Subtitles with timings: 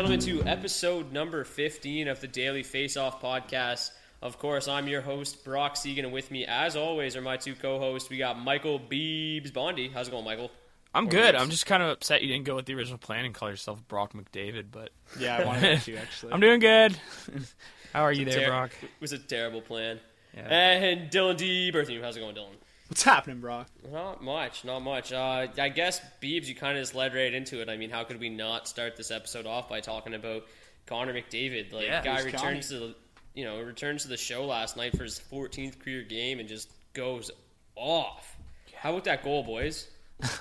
[0.00, 3.90] Gentlemen, to episode number 15 of the Daily Face Off podcast.
[4.22, 7.54] Of course, I'm your host, Brock Seguin, and with me, as always, are my two
[7.54, 8.08] co hosts.
[8.08, 9.90] We got Michael Beebs Bondi.
[9.90, 10.50] How's it going, Michael?
[10.94, 11.34] I'm good.
[11.34, 13.86] I'm just kind of upset you didn't go with the original plan and call yourself
[13.88, 16.32] Brock McDavid, but Yeah, I wanted to actually.
[16.32, 16.96] I'm doing good.
[17.92, 18.70] How are you there, Ter- Brock?
[18.80, 20.00] It was a terrible plan.
[20.34, 20.48] Yeah.
[20.48, 21.70] And Dylan D.
[21.72, 22.00] Berthing.
[22.00, 22.56] How's it going, Dylan?
[22.90, 23.66] What's happening, bro?
[23.92, 25.12] Not much, not much.
[25.12, 27.68] Uh, I guess Beebs, you kind of just led right into it.
[27.68, 30.42] I mean, how could we not start this episode off by talking about
[30.86, 31.72] Connor McDavid?
[31.72, 32.94] Like, Yeah, guy who's returns to the,
[33.34, 36.68] you know, returns to the show last night for his 14th career game and just
[36.92, 37.30] goes
[37.76, 38.36] off.
[38.74, 39.86] How about that goal, boys?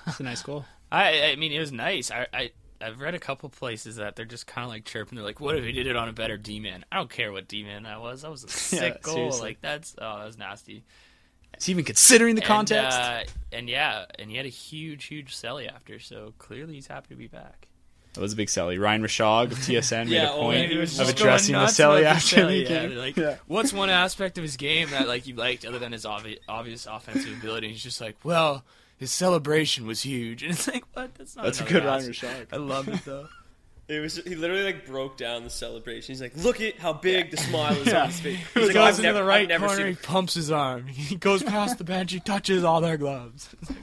[0.07, 0.65] It's a nice goal.
[0.91, 2.09] I I mean, it was nice.
[2.09, 5.17] I I I've read a couple places that they're just kind of like chirping.
[5.17, 7.31] They're like, "What if he did it on a better D man?" I don't care
[7.31, 8.23] what D man that was.
[8.23, 9.13] That was a sick goal.
[9.13, 9.41] seriously.
[9.49, 10.83] Like that's oh, that was nasty.
[11.59, 12.97] Is he even considering the And, context?
[12.97, 15.99] uh, and yeah, and he had a huge, huge celly after.
[15.99, 17.67] So clearly, he's happy to be back.
[18.13, 18.79] that was a big Selly.
[18.79, 22.99] Ryan Rishaug of TSN made a point of addressing the Selly after the yeah.
[22.99, 23.35] Like, Yeah.
[23.47, 26.85] what's one aspect of his game that like you liked other than his obvious, obvious
[26.85, 27.67] offensive ability?
[27.67, 28.63] And he's just like, well,
[28.97, 31.13] his celebration was huge, and it's like, what?
[31.15, 31.45] That's not.
[31.45, 32.09] That's a good Ryan.
[32.09, 32.47] Rishaug.
[32.53, 33.27] I love it though.
[33.89, 36.13] It was he literally like broke down the celebration.
[36.13, 38.01] He's like, "Look at how big the smile is Yeah.
[38.03, 39.81] on his face." He He's like, goes "I've into never- the I've right never corner,
[39.81, 40.85] seen he pumps his arm.
[40.87, 43.49] He goes past the bench, he touches all their gloves.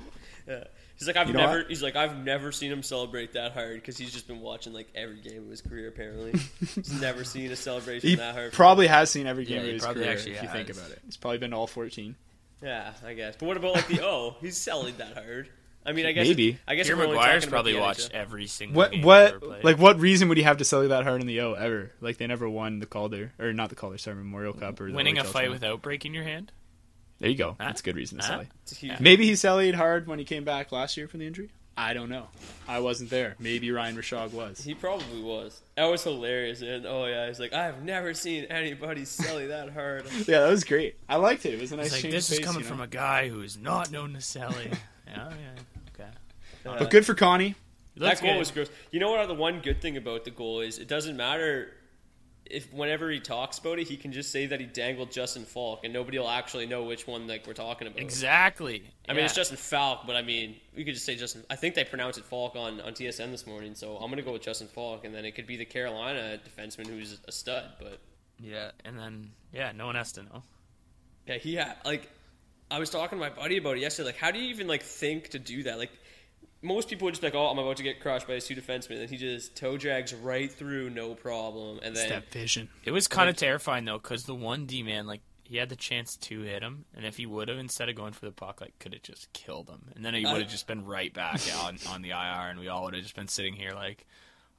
[0.48, 0.62] Yeah.
[0.96, 1.58] He's like, I've You know never.
[1.58, 1.68] what?
[1.68, 4.86] He's like, I've never seen him celebrate that hard because he's just been watching like
[4.94, 5.88] every game of his career.
[5.88, 8.52] Apparently, he's never seen a celebration He that hard.
[8.52, 10.78] probably has seen every game Yeah, of his probably career, actually if you think has.
[10.78, 11.00] about it.
[11.04, 12.14] He's probably been to all 14.
[12.62, 13.34] yeah, I guess.
[13.36, 14.36] But what about like the O?
[14.40, 15.48] He's selling that hard.
[15.86, 16.58] I mean, I guess Maybe.
[16.66, 19.38] I guess Pierre if we're only McGuire's probably watched every single What game what ever
[19.40, 19.64] played.
[19.64, 21.92] like what reason would he have to sell you that hard in the O ever?
[22.00, 24.96] Like they never won the Calder or not the Calder, sorry, Memorial Cup or the
[24.96, 25.52] winning a fight title.
[25.52, 26.50] without breaking your hand?
[27.20, 27.50] There you go.
[27.58, 27.66] Huh?
[27.66, 28.38] That's a good reason to Huh?
[28.40, 28.46] Selly.
[28.90, 31.50] It's Maybe he sallied hard when he came back last year from the injury.
[31.78, 32.28] I don't know.
[32.66, 33.36] I wasn't there.
[33.38, 34.62] Maybe Ryan Rishaug was.
[34.62, 35.60] He probably was.
[35.76, 36.62] That was hilarious.
[36.62, 40.04] And oh yeah, he's like, I've never seen anybody selling that hard.
[40.26, 40.96] Yeah, that was great.
[41.08, 41.52] I liked it.
[41.54, 42.70] It was a nice It's like change this of is pace, coming you know?
[42.76, 44.70] from a guy who is not known to Sally.
[45.06, 45.75] yeah, yeah,
[46.66, 46.78] okay.
[46.78, 47.54] But good for Connie.
[47.96, 48.38] That goal good.
[48.38, 48.68] was gross.
[48.90, 49.26] You know what?
[49.26, 51.72] The one good thing about the goal is it doesn't matter
[52.50, 55.80] if whenever he talks about it, he can just say that he dangled Justin Falk,
[55.84, 58.00] and nobody will actually know which one like we're talking about.
[58.00, 58.82] Exactly.
[59.08, 61.44] I mean, it's Justin Falk, but I mean, we could just say Justin.
[61.50, 64.32] I think they pronounced it Falk on, on TSN this morning, so I'm gonna go
[64.32, 67.64] with Justin Falk, and then it could be the Carolina defenseman who's a stud.
[67.80, 68.00] But
[68.40, 70.42] Yeah, and then yeah, no one has to know.
[71.26, 72.10] yeah, he had like
[72.70, 74.08] I was talking to my buddy about it yesterday.
[74.08, 75.78] Like, how do you even like think to do that?
[75.78, 75.90] Like,
[76.66, 78.54] most people would just be like, "Oh, I'm about to get crushed by his two
[78.54, 81.78] defensemen," and he just toe drags right through, no problem.
[81.82, 82.68] And then Step vision.
[82.84, 85.76] It was kind of terrifying though, because the one D man, like, he had the
[85.76, 88.60] chance to hit him, and if he would have, instead of going for the puck,
[88.60, 91.40] like, could have just killed him, and then he would have just been right back
[91.62, 94.06] on on the IR, and we all would have just been sitting here like,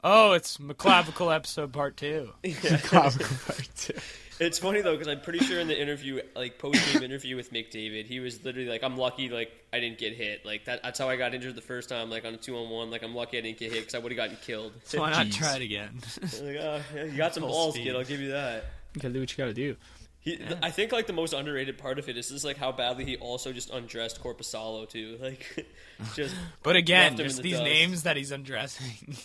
[0.03, 2.31] oh, it's McClavicle episode part two.
[2.43, 3.93] McClavicle part two.
[4.39, 7.51] It's funny though because I'm pretty sure in the interview, like post game interview with
[7.51, 10.45] McDavid, he was literally like, "I'm lucky, like I didn't get hit.
[10.45, 12.69] Like that, that's how I got injured the first time, like on a two on
[12.69, 12.91] one.
[12.91, 15.09] Like I'm lucky I didn't get hit because I would have gotten killed." So why
[15.09, 15.99] not try it again?
[16.21, 17.85] like, oh, yeah, you got some Full balls, speed.
[17.85, 17.95] kid.
[17.95, 18.65] I'll give you that.
[18.93, 19.75] You gotta do what you gotta do.
[20.19, 23.05] He, I think like the most underrated part of it is just like how badly
[23.05, 25.17] he also just undressed Korpisalo too.
[25.19, 25.67] Like,
[26.13, 27.63] just but again, Left him in just the these dust.
[27.63, 29.15] names that he's undressing.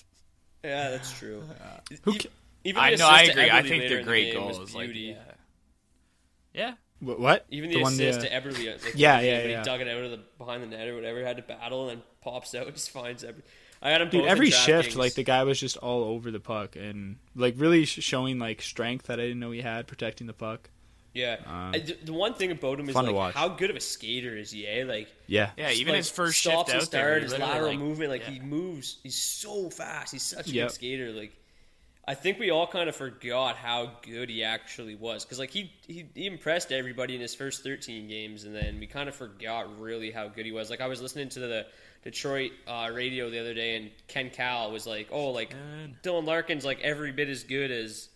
[0.65, 1.43] Yeah, that's true.
[2.03, 2.29] Who ca-
[2.65, 3.51] even I know, I to agree.
[3.51, 4.75] I think later they're in the great game was goals.
[4.75, 5.17] Like, beauty.
[5.17, 5.23] yeah.
[6.55, 6.73] yeah.
[7.01, 7.45] Wh- What?
[7.51, 9.59] Even the, one, assist uh, to Eberle, like, Yeah, when he- yeah, when yeah.
[9.59, 11.99] He dug it out of the behind the net or whatever, had to battle and
[11.99, 13.43] then pops out, just finds every.
[13.85, 14.97] I had him Dude, every shift, DraftKings.
[14.97, 18.63] like the guy was just all over the puck and like really sh- showing like
[18.63, 20.71] strength that I didn't know he had protecting the puck.
[21.15, 21.37] Yeah.
[21.47, 24.37] um, I- the, the one thing about him is like how good of a skater
[24.37, 24.67] is he?
[24.67, 24.85] Eh?
[24.85, 27.69] Like Yeah, Yeah, even like, his first stops shift and out there, start, his lateral
[27.71, 28.31] like- movement, like yeah.
[28.31, 28.99] he moves.
[29.03, 30.13] He's so fast.
[30.13, 30.69] He's such a Yep.
[30.69, 31.11] good skater.
[31.13, 31.33] Like
[32.09, 35.73] I think we all kind of forgot how good he actually was because like he,
[35.87, 39.79] he he impressed everybody in his first 13 games, and then we kind of forgot
[39.81, 40.69] really how good he was.
[40.69, 41.67] Like I was listening to the
[42.03, 45.55] Detroit uh, radio the other day, and Ken Kal was like, "Oh, like
[46.03, 48.09] Dylan Larkin's like every bit as good as."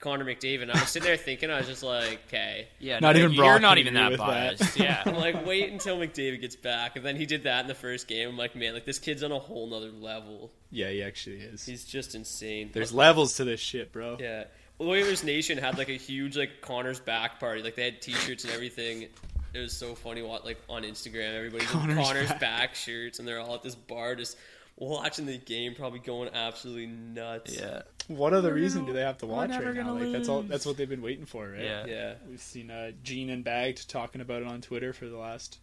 [0.00, 0.62] Connor McDavid.
[0.62, 2.68] And I was sitting there thinking, I was just like, okay.
[2.78, 4.58] Yeah, Not no, even you're not can even agree that with that.
[4.58, 4.78] biased.
[4.80, 6.96] Yeah, I'm like, wait until McDavid gets back.
[6.96, 8.28] And then he did that in the first game.
[8.30, 10.50] I'm like, man, like this kid's on a whole nother level.
[10.70, 11.64] yeah, he actually is.
[11.64, 12.70] He's just insane.
[12.72, 14.16] There's levels to this shit, bro.
[14.18, 14.44] yeah.
[14.80, 17.62] Oilers Nation had like a huge like Connor's back party.
[17.62, 19.08] Like they had T-shirts and everything.
[19.52, 20.22] It was so funny.
[20.22, 22.40] What like on Instagram, everybody's in Connor's Connor's back.
[22.40, 22.74] back.
[22.74, 24.38] shirts, and they're all at this bar just
[24.80, 27.56] watching the game, probably going absolutely nuts.
[27.56, 29.92] yeah, What other reason do they have to watch right now?
[29.94, 30.42] Like that's all.
[30.42, 31.62] That's what they've been waiting for, right?
[31.62, 31.86] yeah.
[31.86, 32.14] yeah.
[32.28, 35.58] We've seen uh, Gene and Bagged talking about it on Twitter for the last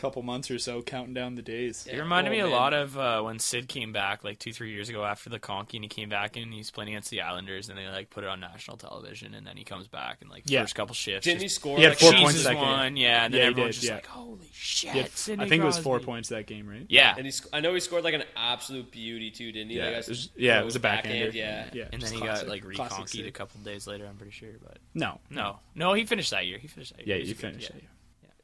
[0.00, 1.86] couple months or so, counting down the days.
[1.90, 2.52] It reminded Oh, me a man.
[2.52, 5.76] lot of uh, when Sid came back like two, three years ago after the conky,
[5.76, 8.30] and he came back and he's playing against the Islanders, and they like put it
[8.30, 10.62] on national television, and then he comes back and like Yeah.
[10.62, 12.54] first couple shifts, Didn't he just score He had like four a- points cheeses that
[12.54, 12.96] game.
[12.96, 13.94] yeah, and then Yeah, everyone's did, just yeah.
[13.96, 16.86] like, holy shit, He had- Sidney I think it was four points that game, right?
[16.88, 19.76] Yeah, And he, sc- I know he scored like an absolute beauty too, didn't he?
[19.76, 21.36] Yeah, like, it was- yeah, it was a backhand, backhander.
[21.36, 21.68] Yeah.
[21.72, 24.32] Yeah, and then he classic- got like classic reconkied a couple days later, I'm pretty
[24.32, 26.58] sure, but No, no, no, he finished that year.
[26.58, 27.16] He finished that year.
[27.16, 27.84] Yeah, He you was good, finished that it.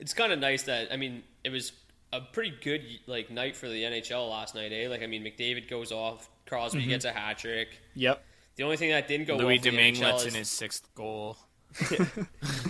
[0.00, 1.72] It's kind of nice that I mean it was
[2.12, 4.88] a pretty good like night for the NHL last night, eh?
[4.88, 6.88] Like I mean McDavid goes off, Crosby Mm-hmm.
[6.90, 7.80] gets a hat trick.
[7.94, 8.22] Yep.
[8.56, 10.48] The only thing that didn't go Louis well for the NHL lets is, in his
[10.48, 11.36] sixth goal.
[11.90, 11.98] the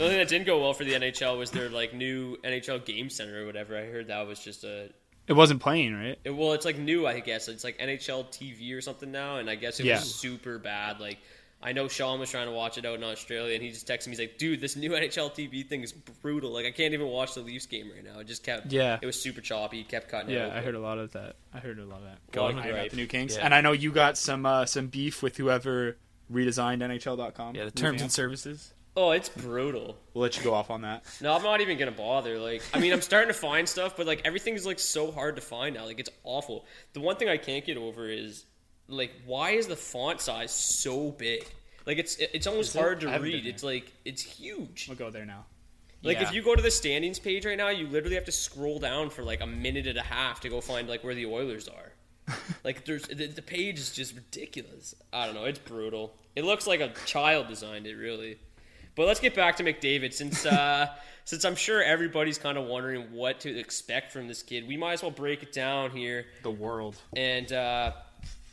[0.00, 3.08] only thing that didn't go well for the NHL was their like new NHL Game
[3.10, 3.76] Center or whatever.
[3.76, 4.90] I heard that was just a
[5.28, 6.18] It wasn't playing, right?
[6.24, 7.06] it, well, it's like new.
[7.06, 9.96] I guess it's like NHL TV or something now, and I guess it Yeah.
[10.00, 10.98] was super bad.
[11.00, 11.18] Like.
[11.62, 14.06] I know Sean was trying to watch it out in Australia, and he just texted
[14.08, 14.12] me.
[14.12, 16.50] He's like, "Dude, this new NHL TV thing is brutal.
[16.52, 18.20] Like, I can't even watch the Leafs game right now.
[18.20, 18.98] It just kept, Yeah.
[19.00, 19.80] it was super choppy.
[19.80, 20.52] It kept cutting Yeah, out.
[20.52, 21.36] I heard a lot of that.
[21.54, 22.18] I heard a lot of that.
[22.34, 22.70] Well, Going right.
[22.70, 23.44] about the new Kings, Yeah.
[23.46, 25.96] and I know you got some uh, some beef with whoever
[26.32, 27.54] redesigned NHL.com.
[27.56, 28.72] Yeah, the terms and services.
[28.98, 29.98] Oh, it's brutal.
[30.14, 31.04] We'll let you go off on that.
[31.20, 32.38] No, I'm not even gonna bother.
[32.38, 35.42] Like, I mean, I'm starting to find stuff, but like everything's like so hard to
[35.42, 35.84] find now.
[35.84, 36.64] Like, it's awful.
[36.94, 38.46] The one thing I can't get over is
[38.88, 41.44] like, why is the font size so big?
[41.86, 42.78] Like, it's it's almost it?
[42.78, 43.46] hard to read.
[43.46, 44.86] It's like it's huge.
[44.88, 45.44] We'll go there now.
[46.02, 46.28] Like, Yeah.
[46.28, 49.10] if you go to the standings page right now, you literally have to scroll down
[49.10, 51.92] for like a minute and a half to go find like where the Oilers are.
[52.64, 54.94] like, there's the, the page is just ridiculous.
[55.12, 55.44] I don't know.
[55.44, 56.14] It's brutal.
[56.34, 58.38] It looks like a child designed it, really.
[58.94, 60.88] But let's get back to McDavid since uh,
[61.24, 64.66] since I'm sure everybody's kind of wondering what to expect from this kid.
[64.66, 66.26] We might as well break it down here.
[66.42, 66.96] The world.
[67.14, 67.92] And uh,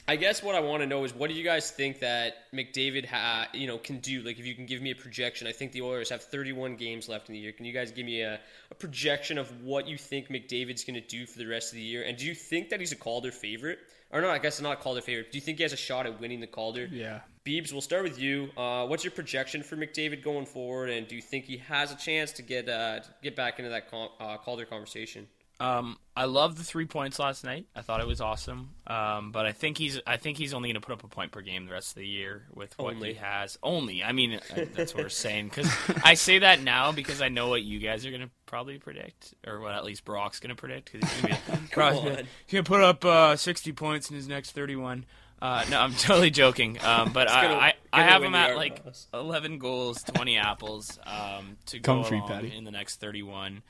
[0.05, 3.05] I guess what I want to know is what do you guys think that McDavid
[3.05, 4.22] ha- you know can do?
[4.22, 7.07] Like if you can give me a projection, I think the Oilers have 31 games
[7.07, 7.53] left in the year.
[7.53, 11.07] Can you guys give me a, a projection of what you think McDavid's going to
[11.07, 12.03] do for the rest of the year?
[12.03, 13.79] And do you think that he's a Calder favorite?
[14.12, 15.31] Or no, I guess not a Calder favorite.
[15.31, 16.88] Do you think he has a shot at winning the Calder?
[16.91, 17.22] Yeah.
[17.45, 18.50] Beebs, we'll start with you.
[18.57, 21.95] Uh, what's your projection for McDavid going forward, and do you think he has a
[21.95, 25.27] chance to get uh, to get back into that con- uh, Calder conversation?
[25.60, 27.67] Um, I love the three points last night.
[27.75, 28.72] I thought it was awesome.
[28.86, 31.31] Um, but I think he's I think he's only going to put up a point
[31.31, 33.10] per game the rest of the year with what Only.
[33.13, 33.57] he has.
[33.63, 34.03] Only.
[34.03, 34.39] I mean,
[34.75, 35.72] that's what we're saying because
[36.03, 39.33] I say that now because I know what you guys are going to probably predict,
[39.48, 40.91] or what at least Brock's going to predict.
[40.91, 42.03] Cause he's gonna be, Brock's on.
[42.03, 45.05] gonna- he's going to put up uh, sixty points in his next thirty-one.
[45.41, 46.77] Uh, no, I'm totally joking.
[46.83, 48.81] Um, but gonna- I, I, I gonna have him at like
[49.13, 52.55] 11 goals, 20 apples um, to Come go free, along Patty.
[52.55, 53.62] in the next 31.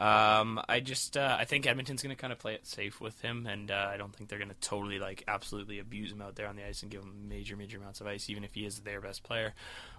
[0.00, 3.20] Um, I just uh, I think Edmonton's going to kind of play it safe with
[3.20, 6.34] him, and uh, I don't think they're going to totally like absolutely abuse him out
[6.34, 8.66] there on the ice and give him major major amounts of ice, even if he
[8.66, 9.54] is their best player.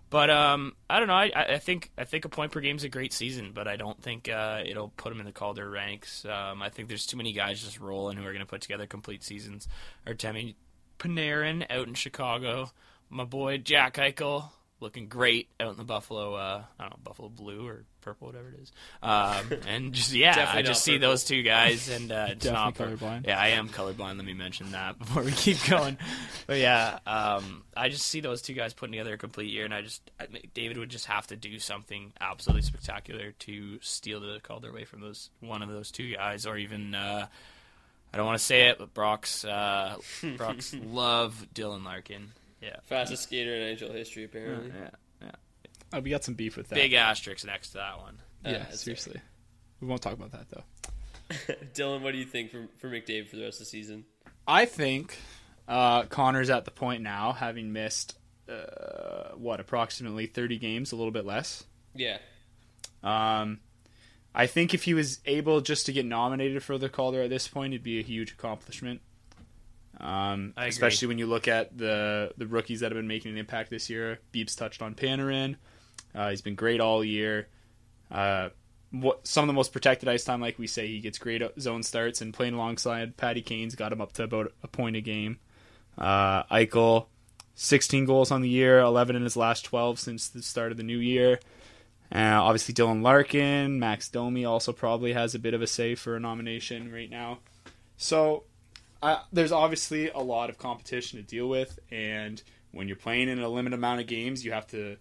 [0.10, 1.16] But um, I don't know.
[1.16, 3.76] I, I think I think a point per game is a great season, but I
[3.76, 6.26] don't think uh, it'll put him in the Calder ranks.
[6.26, 8.86] Um, I think there's too many guys just rolling who are going to put together
[8.86, 9.68] complete seasons.
[10.06, 10.56] Artemi
[11.00, 12.72] Panarin out in Chicago,
[13.10, 14.50] my boy Jack Eichel
[14.80, 18.50] looking great out in the Buffalo, uh, I don't know, Buffalo blue or purple, whatever
[18.50, 18.72] it is.
[19.02, 21.10] Um, and just yeah, I just see purple.
[21.10, 23.28] those two guys, and uh, it's not colorblind.
[23.28, 24.18] Yeah, I am colorblind.
[24.18, 25.98] Let me mention that before we keep going.
[26.48, 29.74] but yeah, um, I just see those two guys putting together a complete year, and
[29.74, 34.40] I just I, David would just have to do something absolutely spectacular to steal the
[34.44, 36.96] Calder away from those one of those two guys, or even.
[36.96, 37.28] Uh,
[38.14, 39.98] I don't want to say it, but Brock's uh,
[40.38, 42.32] Brock's love Dylan Larkin.
[42.66, 44.72] Yeah, Fastest skater in NHL history, apparently.
[44.76, 44.90] yeah,
[45.22, 45.32] yeah.
[45.98, 46.76] Uh, we got some beef with that.
[46.76, 48.18] Big asterisk next to that one.
[48.44, 49.20] Uh, yeah, that's seriously.
[49.82, 50.64] We won't talk about that though.
[51.74, 54.06] Dylan, what do you think for for McDavid for the rest of the season?
[54.48, 55.18] I think
[55.68, 58.18] uh, Connor's at the point now, having missed
[58.50, 61.64] uh, what approximately thirty games, a little bit less.
[61.96, 62.18] Yeah,
[63.04, 63.60] Um,
[64.34, 67.48] I think if he was able just to get nominated for the Calder at this
[67.48, 69.02] point, it'd be a huge accomplishment.
[70.00, 73.70] Um, especially when you look at the the rookies that have been making an impact
[73.70, 74.20] this year.
[74.34, 75.56] Beebs touched on Panarin.
[76.14, 77.48] Uh, he's been great all year.
[78.12, 78.50] Uh,
[78.92, 81.84] what, some of the most protected ice time, like we say, he gets great zone
[81.84, 85.40] starts and playing alongside Patty Kane's got him up to about a point a game.
[85.98, 87.08] Uh, Eichel,
[87.56, 90.84] 16 goals on the year, 11 in his last 12 since the start of the
[90.84, 91.40] new year.
[92.14, 96.16] Uh, obviously, Dylan Larkin, Max Domi also probably has a bit of a say for
[96.16, 97.40] a nomination right now.
[97.98, 98.44] So
[99.02, 103.40] uh, there's obviously a lot of competition to deal with, and when you're playing in
[103.40, 104.98] a limited amount of games, you have to.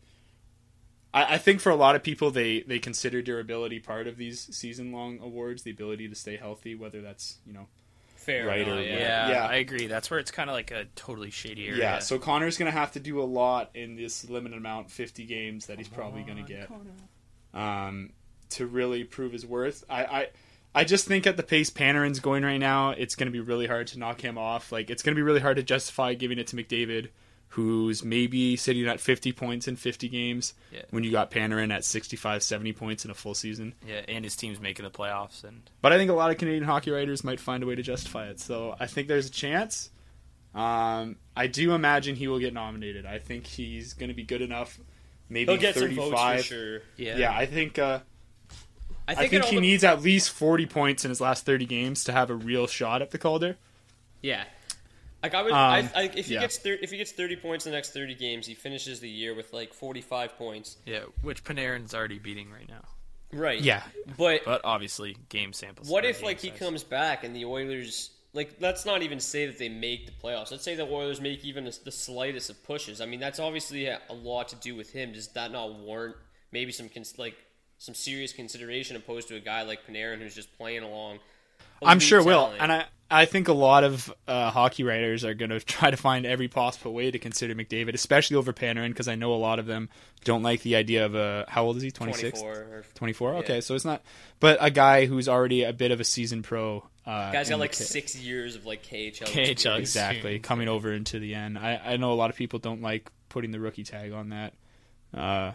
[1.12, 4.40] I, I think for a lot of people, they they consider durability part of these
[4.54, 7.66] season long awards, the ability to stay healthy, whether that's you know
[8.24, 8.46] fair.
[8.46, 8.98] Right, or or Yeah.
[8.98, 9.46] Yeah, Yeah.
[9.46, 9.86] I agree.
[9.86, 11.80] That's where it's kind of like a totally shady area.
[11.80, 15.24] Yeah, so Connor's going to have to do a lot in this limited amount, 50
[15.26, 16.70] games that he's probably going to get
[17.52, 18.10] um,
[18.50, 19.84] to really prove his worth.
[19.88, 20.28] I, I,
[20.75, 23.66] I just think at the pace Panarin's going right now, it's going to be really
[23.66, 24.73] hard to knock him off.
[24.73, 27.09] Like, it's going to be really hard to justify giving it to McDavid,
[27.50, 30.83] who's maybe sitting at 50 points in 50 games Yeah.
[30.90, 33.75] when you got Panarin at 65, 70 points in a full season.
[33.87, 36.64] yeah, and his team's making the playoffs, and But I think a lot of Canadian
[36.64, 38.40] hockey writers might find a way to justify it.
[38.40, 39.90] So I think there's a chance.
[40.54, 43.07] Um, I do imagine he will get nominated.
[43.07, 44.78] I think he's going to be good enough.
[45.28, 46.11] Maybe He'll get some 35.
[46.11, 46.81] votes for sure.
[46.97, 47.78] yeah, Yeah, I think.
[47.78, 48.00] Uh,
[49.06, 51.20] I I think, think it all he dep- needs at least 40 points in his
[51.20, 53.56] last 30 games to have a real shot at the Calder.
[54.23, 54.44] Yeah.
[55.23, 56.40] Like I would, Um, I, I, if he yeah.
[56.40, 59.08] gets thir- if he gets thirty points in the next thirty games, he finishes the
[59.08, 60.76] year with like forty five points.
[60.84, 62.82] yeah, which Panarin's already beating right now.
[63.32, 63.58] Right.
[63.61, 63.82] Yeah.
[64.18, 65.88] But But obviously, game samples.
[65.88, 69.46] what if game like he comes back and the Oilers like let's not even say
[69.46, 70.50] that they make the playoffs.
[70.50, 73.00] Let's say the Oilers make even the slightest of pushes.
[73.00, 75.12] I mean that's obviously a, a lot to do with him.
[75.12, 76.16] Does that not warrant
[76.52, 77.37] maybe some cons- like
[77.78, 81.19] some serious consideration opposed to a guy like Panarin who's just playing along?
[81.83, 82.52] I'm elite sure will.
[82.59, 85.97] And I, I think a lot of uh, hockey writers are going to try to
[85.97, 89.59] find every possible way to consider McDavid, especially over Panarin, because I know a lot
[89.59, 89.88] of them
[90.25, 91.45] don't like the idea of a.
[91.49, 91.90] How old is he?
[91.90, 92.40] 26?
[92.40, 93.35] 24 or 24?
[93.35, 93.61] Okay, Yeah.
[93.61, 94.02] so it's not.
[94.40, 96.88] But a guy who's already a bit of a season pro.
[97.07, 99.25] Uh, Guy's in got like K- six years of like KHL.
[99.26, 99.78] KHL experience.
[99.78, 101.59] Exactly, coming over into the end.
[101.59, 104.54] I, I know a lot of people don't like putting the rookie tag on that.
[105.12, 105.52] Uh,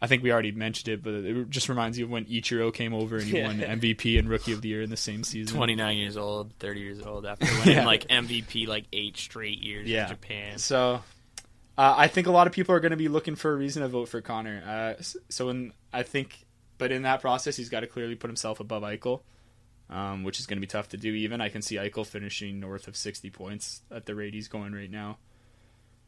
[0.00, 2.92] I think we already mentioned it, but it just reminds you of when Ichiro came
[2.92, 3.46] over and he Yeah.
[3.46, 5.56] won MVP and Rookie of the Year in the same season.
[5.56, 7.86] 29 years old, 30 years old after winning Yeah.
[7.86, 10.02] like MVP like eight straight years Yeah.
[10.02, 10.58] in Japan.
[10.58, 11.02] So,
[11.78, 13.82] uh, I think a lot of people are going to be looking for a reason
[13.82, 14.62] to vote for Connor.
[14.98, 16.44] Uh, so, in, I think,
[16.76, 19.22] but in that process, he's got to clearly put himself above Eichel,
[19.88, 21.12] um, which is going to be tough to do.
[21.14, 24.74] Even I can see Eichel finishing north of sixty points at the rate he's going
[24.74, 25.16] right now.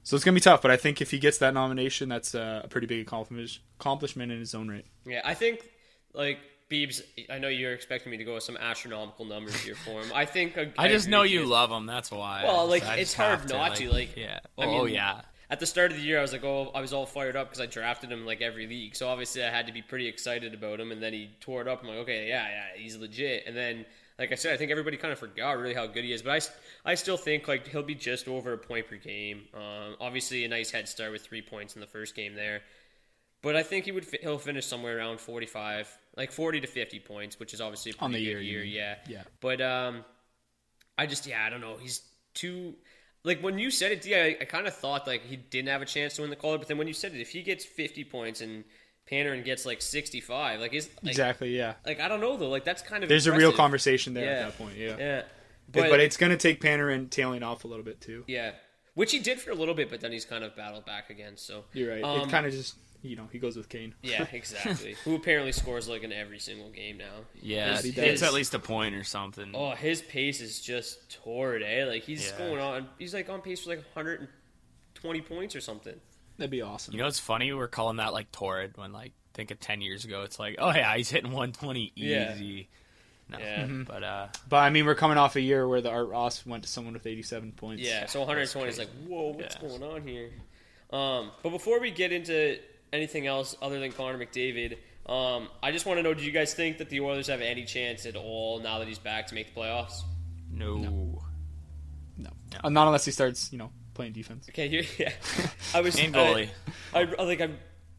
[0.03, 2.35] So it's going to be tough, but I think if he gets that nomination, that's
[2.35, 4.87] uh, a pretty big accomplishment accomplishment in his own right.
[5.05, 5.69] Yeah, I think
[6.15, 6.39] like
[6.71, 7.03] Beebs.
[7.31, 10.11] I know you're expecting me to go with some astronomical numbers here for him.
[10.15, 11.87] I think I, I just know with you love him.
[11.87, 12.45] That's why.
[12.45, 14.17] Well, like I it's hard have not to like.
[14.17, 14.41] Yeah.
[14.59, 15.23] I oh mean, yeah.
[15.51, 17.49] At the start of the year, I was like, oh, I was all fired up
[17.49, 18.95] because I drafted him like every league.
[18.95, 20.93] So obviously, I had to be pretty excited about him.
[20.93, 21.83] And then he tore it up.
[21.83, 23.45] I'm like, okay, yeah, yeah, he's legit.
[23.47, 23.87] And then,
[24.19, 26.23] like I said, I think everybody kind of forgot really how good he is.
[26.23, 26.51] But
[26.85, 29.43] I, I still think like he'll be just over a point per game.
[29.55, 32.63] Um, obviously, a nice head start with three points in the first game there.
[33.43, 36.99] But I think he would fi- he'll finish somewhere around 45, like 40 to 50
[37.01, 38.65] points, which is obviously a pretty On the good year, year.
[38.65, 38.97] Yeah.
[39.07, 39.23] Yeah.
[39.41, 40.05] But um,
[40.97, 41.77] I just yeah, I don't know.
[41.81, 42.03] He's
[42.35, 42.75] too
[43.25, 45.83] like when you said it, D, I, I kind of thought like he didn't have
[45.83, 47.65] a chance to win the Calder, but then when you said it, if he gets
[47.65, 48.65] 50 points and
[49.11, 50.61] Panarin gets like 65.
[50.61, 51.57] Like is like, exactly.
[51.57, 51.75] Yeah.
[51.87, 52.49] Like I don't know though.
[52.49, 54.31] Like that's kind of There's a real conversation there Yeah.
[54.31, 54.77] at that point.
[54.77, 54.97] Yeah.
[54.99, 55.23] Yeah,
[55.71, 58.25] But, but, it's going to take Panarin tailing off a little bit too.
[58.27, 58.53] yeah,
[58.95, 61.37] which he did for a little bit, but then he's kind of battled back again.
[61.37, 62.03] So You're right.
[62.05, 63.95] Um, it kind of just you know he goes with Kane.
[64.03, 64.97] Yeah, exactly.
[65.05, 67.25] Who apparently scores like in every single game now.
[67.41, 68.23] Yeah, His- it's does.
[68.25, 69.53] at least a point or something.
[69.55, 71.85] Oh, his pace is just torrid, eh?
[71.87, 72.39] Like he's Yeah.
[72.39, 72.89] going on.
[72.99, 75.95] He's like on pace for like 120 points or something.
[76.39, 76.95] That'd be awesome.
[76.95, 80.05] You know, it's funny we're calling that like torrid when like think of ten years
[80.05, 82.33] ago, it's like, oh yeah, he's hitting 120 Yeah.
[82.35, 82.69] easy.
[83.29, 83.67] No, Yeah.
[83.87, 86.63] but uh, but I mean, we're coming off a year where the Art Ross went
[86.63, 87.83] to someone with 87 points.
[87.83, 89.69] Yeah, so 120 is like, whoa, what's Yeah.
[89.69, 90.31] going on here?
[90.91, 92.59] Um, but before we get into
[92.93, 96.55] anything else other than Connor McDavid, um, I just want to know: Do you guys
[96.55, 99.55] think that the Oilers have any chance at all now that he's back to make
[99.55, 100.01] the playoffs?
[100.51, 100.77] no.
[102.17, 102.31] no,
[102.65, 104.49] Uh, not unless he starts, you know, playing defense.
[104.49, 105.13] Okay, you, yeah.
[105.75, 106.49] I was And goalie.
[106.95, 107.51] I, I, I like I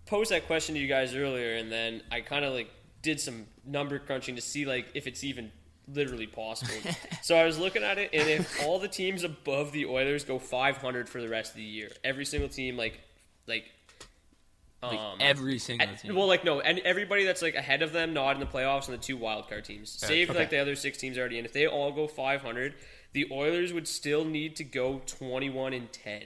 [0.06, 2.70] posed that question to you guys earlier, and then I kind of like
[3.02, 5.52] did some number crunching to see like if it's even
[5.94, 6.74] literally possible.
[7.22, 10.40] so I was looking at it, and if all the teams above the Oilers go
[10.40, 13.00] 500 for the rest of the year, every single team like
[13.46, 13.66] like.
[14.82, 16.16] Like Um, every single at- team.
[16.16, 18.98] well, like no, and everybody that's like ahead of them, not in the playoffs, and
[18.98, 20.40] the two wildcard teams, save okay.
[20.40, 21.38] like the other six teams already.
[21.38, 22.76] And if they all go 500,
[23.14, 26.24] the Oilers would still need to go 21 and 10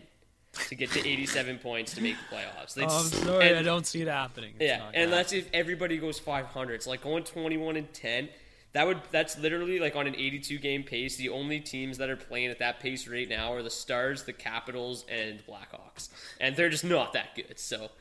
[0.68, 2.74] to get to 87 points to make the playoffs.
[2.76, 4.54] They'd oh, I'm sorry, and- I don't see it happening.
[4.60, 6.74] It's yeah, and that's if everybody goes 500.
[6.74, 8.30] It's like going 21 and 10.
[8.74, 11.16] That would that's literally like on an 82 game pace.
[11.16, 14.34] The only teams that are playing at that pace right now are the Stars, the
[14.34, 16.10] Capitals, and Blackhawks,
[16.40, 17.60] and they're just not that good.
[17.60, 17.92] So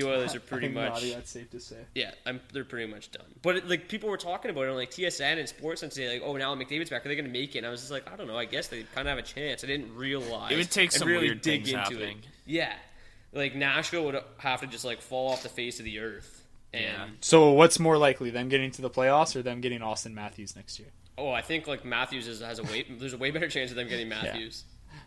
[0.00, 1.76] the Oilers are pretty much Naughty, that's safe to say.
[1.94, 3.26] yeah, I'm, they're pretty much done.
[3.42, 6.08] But it, like people were talking about it on like TSN and Sports and say
[6.12, 7.04] like, oh, now McDavid's back.
[7.04, 7.58] Are they going to make it?
[7.58, 8.36] And I was just like, I don't know.
[8.36, 9.64] I guess they kind of have a chance.
[9.64, 12.18] I didn't realize It would take and some really weird dig things into happening.
[12.18, 12.24] It.
[12.46, 12.72] Yeah,
[13.32, 16.44] like Nashville would have to just like fall off the face of the earth.
[16.72, 17.06] And Yeah.
[17.20, 20.78] So what's more likely, them getting to the playoffs or them getting Auston Matthews next
[20.78, 20.88] year?
[21.20, 22.86] oh, I think like Matthews is, has a way.
[22.98, 24.62] There's a way better chance of them getting Matthews.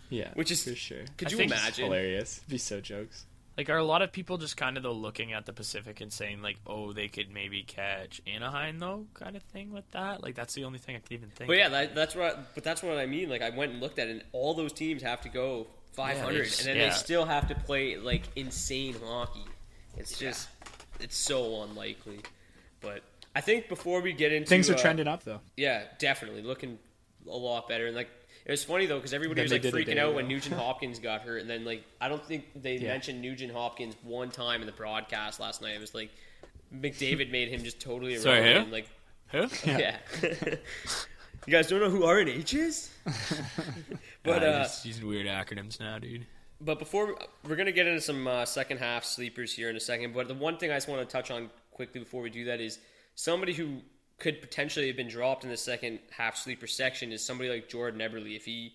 [0.09, 1.03] Yeah, Which is- for sure.
[1.17, 1.85] Could I you think it's imagine?
[1.85, 2.37] Hilarious.
[2.39, 3.25] It'd be so jokes.
[3.61, 6.11] Like, are a lot of people just kind of though looking at the Pacific and
[6.11, 10.23] saying like, oh, they could maybe catch Anaheim though, kind of thing with that?
[10.23, 11.47] Like, that's the only thing I could even think.
[11.47, 11.71] But yeah, of.
[11.73, 12.55] that, that's what.
[12.55, 13.29] But that's what I mean.
[13.29, 16.17] Like I went and looked at it, and all those teams have to go 500,
[16.17, 16.89] Yeah, they- and then yeah.
[16.89, 19.45] they still have to play like insane hockey.
[19.95, 20.49] It's just,
[20.99, 22.21] it's so unlikely.
[22.79, 23.03] But
[23.35, 25.41] I think before we get into Things are uh, trending up though.
[25.55, 26.79] Yeah, definitely looking
[27.29, 27.85] a lot better.
[27.85, 28.09] And like
[28.51, 30.33] it was funny though because everybody Than was like freaking day out when ago.
[30.35, 32.89] Nugent Hopkins got hurt, and then like I don't think they Yeah.
[32.89, 35.75] mentioned Nugent Hopkins one time in the broadcast last night.
[35.75, 36.11] It was like
[36.73, 38.65] McDavid made him just totally Sorry, who?
[38.71, 38.87] Like
[39.29, 39.47] Who?
[39.65, 39.97] yeah.
[40.21, 40.57] you
[41.49, 42.89] guys don't know who RNH is?
[44.23, 46.25] but Uh, uh, just using weird acronyms now, dude.
[46.59, 47.15] but before
[47.47, 50.13] we're gonna get into some uh, second half sleepers here in a second.
[50.13, 52.59] But the one thing I just want to touch on quickly before we do that
[52.61, 52.79] is
[53.15, 53.77] somebody who
[54.21, 57.99] could potentially have been dropped in the second half sleeper section is somebody like Jordan
[57.99, 58.35] Eberle.
[58.35, 58.73] If he,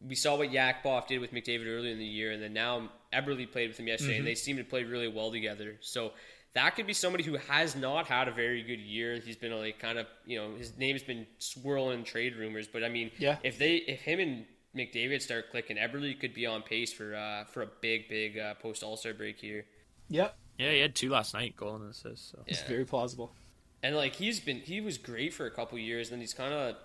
[0.00, 3.50] we saw what Yakupov did with McDavid earlier in the year, and then now Eberle
[3.52, 5.76] played with him yesterday, and they seem to play really well together.
[5.80, 6.12] So
[6.54, 9.20] that could be somebody who has not had a very good year.
[9.20, 12.66] He's been like kind of, you know, his name's been swirling trade rumors.
[12.66, 13.36] But I mean, Yeah.
[13.44, 17.44] if they, if him and McDavid start clicking, Eberle could be on pace for uh,
[17.44, 19.66] for a big, big uh, post All Star break here.
[20.08, 20.34] Yep.
[20.58, 22.30] Yeah, he had two last night, goal and assist.
[22.30, 22.42] So.
[22.46, 23.32] It's very plausible.
[23.82, 26.10] And like he's been, he was great for a couple years.
[26.10, 26.76] Then he's kind of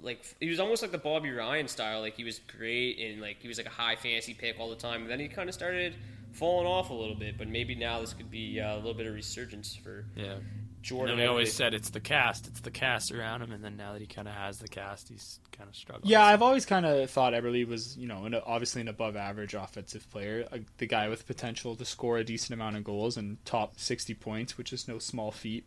[0.00, 2.00] like he was almost like the Bobby Ryan style.
[2.00, 4.76] Like he was great and like he was like a high fantasy pick all the
[4.76, 5.02] time.
[5.02, 5.94] And then he kind of started
[6.32, 7.38] falling off a little bit.
[7.38, 10.36] But maybe now this could be uh, a little bit of resurgence for Yeah.
[10.82, 11.12] Jordan.
[11.12, 13.92] And we always said it's the cast, it's the cast around him, and then now
[13.92, 16.10] that he kind of has the cast, he's kind of struggling.
[16.10, 19.54] Yeah, I've always kind of thought Eberle was, you know, an, obviously an above average
[19.54, 23.42] offensive player, a, the guy with potential to score a decent amount of goals and
[23.44, 25.66] top 60 points, which is no small feat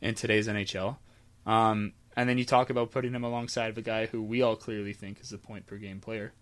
[0.00, 0.96] in today's NHL.
[1.46, 4.56] Um, and then you talk about putting him alongside of a guy who we all
[4.56, 6.32] clearly think is a point per game player.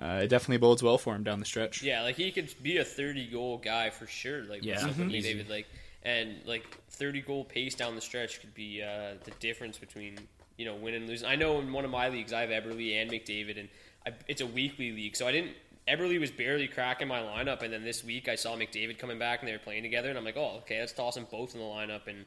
[0.00, 1.82] Uh, it definitely bodes well for him down the stretch.
[1.82, 4.42] Yeah, like he could be a thirty goal guy for sure.
[4.44, 5.10] Like Yeah, Mhm.
[5.22, 5.66] David, like
[6.02, 10.16] and like thirty goal pace down the stretch could be uh, the difference between
[10.56, 11.22] you know win and lose.
[11.22, 13.68] I know in one of my leagues I have Eberle and McDavid, and
[14.06, 15.52] I, it's a weekly league, so I didn't.
[15.86, 19.40] Eberle was barely cracking my lineup, and then this week I saw McDavid coming back
[19.40, 21.60] and they were playing together, and I'm like, oh, okay, let's toss them both in
[21.60, 22.24] the lineup, and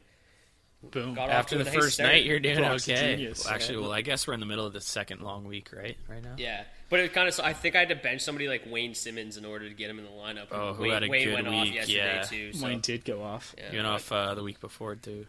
[0.91, 1.13] Boom.
[1.15, 2.11] got After the nice first start.
[2.11, 3.15] night, you're doing Brock's okay.
[3.15, 3.45] genius.
[3.45, 5.97] Well, actually, well, I guess we're in the middle of the second long week, right?
[6.09, 6.35] Right now.
[6.37, 7.33] Yeah, but it kind of.
[7.33, 9.89] So I think I had to bench somebody like Wayne Simmonds in order to get
[9.89, 10.47] him in the lineup.
[10.51, 12.21] Oh, who Wayne, had a Wayne good went off week, yesterday yeah.
[12.23, 12.53] too.
[12.53, 12.65] So.
[12.65, 13.55] Wayne did go off.
[13.57, 15.25] Yeah, You went but- off uh, the week before too.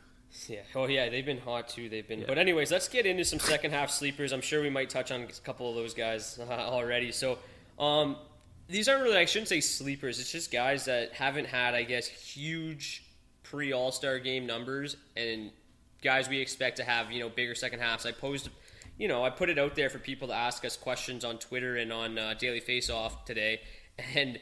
[0.48, 0.60] Yeah.
[0.74, 1.08] Oh, yeah.
[1.08, 1.88] They've been hot too.
[1.88, 2.24] They've been.
[2.26, 4.32] But anyways, let's get into some second half sleepers.
[4.32, 7.10] I'm sure we might touch on a couple of those guys uh, already.
[7.10, 7.38] So,
[7.78, 8.16] um,
[8.68, 9.16] these aren't really.
[9.16, 10.20] I shouldn't say sleepers.
[10.20, 13.02] It's just guys that haven't had, I guess, huge
[13.50, 15.50] pre All Star game numbers and
[16.02, 18.06] guys we expect to have you know bigger second halves.
[18.06, 18.48] I posed,
[18.98, 21.76] you know, I put it out there for people to ask us questions on Twitter
[21.76, 23.60] and on uh, Daily Face Off today,
[24.14, 24.38] and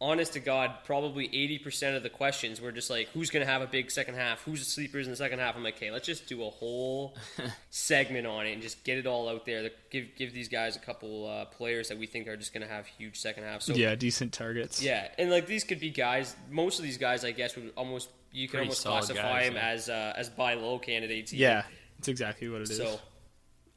[0.00, 3.62] honest to God, probably 80% of the questions were just like, who's going to have
[3.62, 4.42] a big second half?
[4.42, 5.56] Who's the sleepers in the second half?
[5.56, 7.16] I'm like, okay, let's just do a whole
[7.70, 9.70] segment on it and just get it all out there.
[9.90, 12.72] Give give these guys a couple uh, players that we think are just going to
[12.72, 13.62] have huge second half.
[13.62, 14.82] So yeah, decent targets.
[14.82, 16.36] Yeah, and like these could be guys.
[16.50, 19.68] Most of these guys, I guess, would almost you can Pretty almost classify guys, yeah.
[19.68, 21.32] as uh, as buy low candidates.
[21.32, 21.42] even.
[21.42, 21.62] Yeah,
[21.96, 22.76] that's exactly what it is.
[22.76, 23.00] So,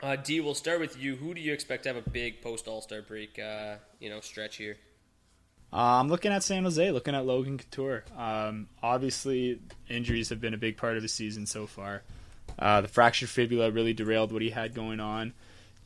[0.04, 1.16] uh, D, we'll start with you.
[1.16, 3.40] Who do you expect to have a big post All Star break?
[3.40, 4.76] Uh, you know, stretch here.
[5.72, 8.04] Uh, I'm looking at San Jose, looking at Logan Couture.
[8.18, 12.02] Um, obviously, injuries have been a big part of the season so far.
[12.58, 15.34] Uh, the fractured fibula really derailed what he had going on.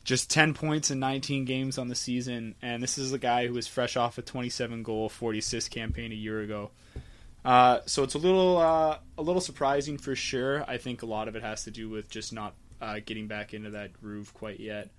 [0.02, 3.54] Just 10 points in 19 games on the season, and this is a guy who
[3.54, 6.70] was fresh off a 27 goal, 40 assist campaign a year ago.
[7.44, 10.64] Uh, so it's a little uh, a little surprising for sure.
[10.68, 13.52] I think a lot of it has to do with just not uh, getting back
[13.52, 14.90] into that groove quite yet.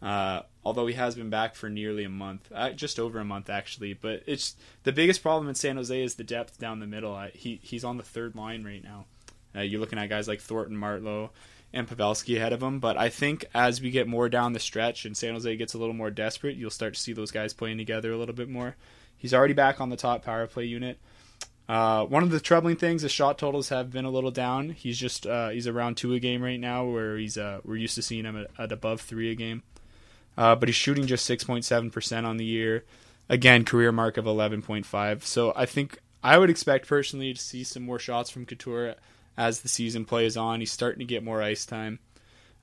[0.00, 3.50] Uh, although he has been back for nearly a month, uh, just over a month
[3.50, 3.92] actually.
[3.92, 7.20] But it's the biggest problem in San Jose is the depth down the middle.
[7.34, 9.06] He he's on the third line right now.
[9.54, 11.28] Uh, you're looking at guys like Thornton, Marleau,
[11.74, 12.80] and Pavelski ahead of him.
[12.80, 15.78] But I think as we get more down the stretch and San Jose gets a
[15.78, 18.76] little more desperate, you'll start to see those guys playing together a little bit more.
[19.16, 20.98] He's already back on the top power play unit.
[21.68, 24.70] Uh, one of the troubling things, the shot totals have been a little down.
[24.70, 27.94] He's just uh, he's around two a game right now, where he's uh, we're used
[27.94, 29.62] to seeing him at, at above three a game.
[30.36, 32.84] Uh, but he's shooting just six point seven percent on the year.
[33.28, 35.24] Again, career mark of eleven point five.
[35.24, 38.96] So I think I would expect personally to see some more shots from Couture
[39.36, 40.60] as the season plays on.
[40.60, 42.00] He's starting to get more ice time.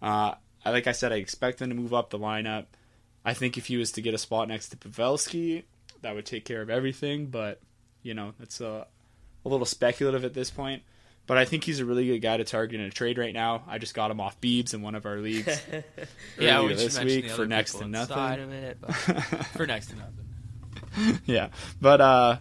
[0.01, 0.35] Uh,
[0.65, 2.65] like I said, I expect him to move up the lineup.
[3.23, 5.63] I think if he was to get a spot next to Pavelski,
[6.01, 7.27] that would take care of everything.
[7.27, 7.61] But
[8.03, 8.87] you know, that's a,
[9.45, 10.83] a little speculative at this point.
[11.27, 13.63] But I think he's a really good guy to target in a trade right now.
[13.67, 15.61] I just got him off Beebs in one of our leagues
[16.39, 18.17] Yeah, we this week for next to nothing.
[18.17, 18.77] inside of it,
[19.55, 21.19] for next to nothing.
[21.25, 22.37] yeah, but uh,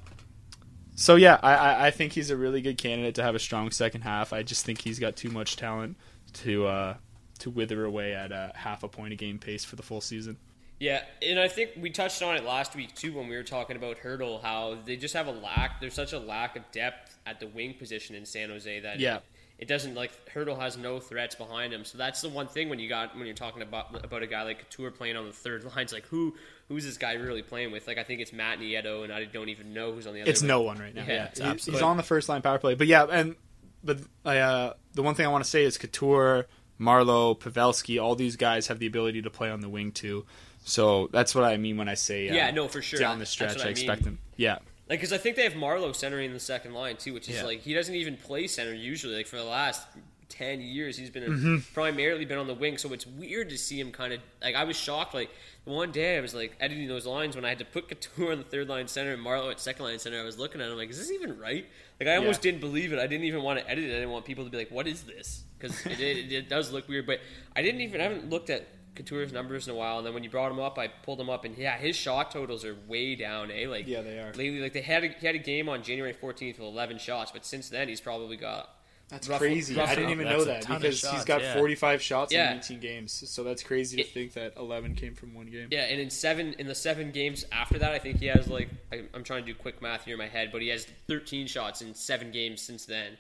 [0.94, 3.70] so yeah, I, I I think he's a really good candidate to have a strong
[3.72, 4.32] second half.
[4.32, 5.96] I just think he's got too much talent
[6.44, 6.94] to uh
[7.40, 10.38] to wither away at a half a point a game pace for the full season.
[10.80, 13.76] Yeah, and I think we touched on it last week too when we were talking
[13.76, 15.80] about Hertl, how they just have a lack.
[15.80, 19.16] There's such a lack of depth at the wing position in San Jose that Yeah.
[19.16, 19.22] it,
[19.58, 21.84] it doesn't like Hertl has no threats behind him.
[21.84, 24.44] So that's the one thing when you got when you're talking about about a guy
[24.44, 25.78] like Couture playing on the third line.
[25.78, 26.36] It's like who
[26.68, 27.88] who's this guy really playing with?
[27.88, 30.30] Like I think it's Matt Nieto, and I don't even know who's on the other.
[30.30, 30.48] It's wing.
[30.48, 31.02] no one right now.
[31.08, 32.76] Yeah, Yeah, it's He- he's on the first line power play.
[32.76, 33.34] But yeah, and
[33.82, 36.46] but I, uh, the one thing I want to say is Couture,
[36.80, 40.24] Marleau, Pavelski, all these guys have the ability to play on the wing too.
[40.68, 43.00] So that's what I mean when I say uh, Yeah, no, for sure.
[43.00, 43.60] down the stretch.
[43.60, 44.14] I, I expect mean.
[44.14, 44.18] them.
[44.36, 44.54] Yeah,
[44.88, 47.36] Like, because I think they have Marleau centering in the second line too, which is
[47.36, 47.44] Yeah.
[47.44, 49.16] like he doesn't even play center usually.
[49.16, 49.86] Like for the last
[50.28, 51.56] ten years, he's been Mm-hmm.
[51.74, 52.76] primarily been on the wing.
[52.78, 55.14] So it's weird to see him kind of like I was shocked.
[55.14, 55.30] Like
[55.64, 58.38] one day I was like editing those lines when I had to put Couture on
[58.38, 60.20] the third line center and Marleau at second line center.
[60.20, 61.66] I was looking at him like, is this even right?
[61.98, 62.52] Like I almost Yeah.
[62.52, 62.98] didn't believe it.
[62.98, 63.90] I didn't even want to edit it.
[63.90, 65.44] I didn't want people to be like, what is this?
[65.58, 67.06] Because it, it, it does look weird.
[67.06, 67.20] But
[67.56, 68.66] I didn't even I haven't looked at.
[68.98, 71.30] Couture's numbers in a while, and then when you brought him up, I pulled him
[71.30, 73.50] up, and yeah, his shot totals are way down.
[73.50, 74.32] Eh, like Yeah, they are.
[74.34, 74.60] lately.
[74.60, 77.44] Like they had a, he had a game on January 14th with 11 shots, but
[77.46, 78.68] since then he's probably got
[79.08, 79.74] That's roughly- crazy.
[79.74, 81.54] roughly- I didn't even know that ton of because he's shots, got yeah.
[81.54, 82.52] 45 shots Yeah.
[82.52, 83.12] in 18 games.
[83.30, 85.68] So that's crazy to It- think that 11 came from one game.
[85.70, 88.68] Yeah, and in seven in the seven games after that, I think he has like
[88.92, 91.46] I, I'm trying to do quick math here in my head, but he has 13
[91.46, 93.16] shots in seven games since then,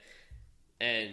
[0.80, 1.10] and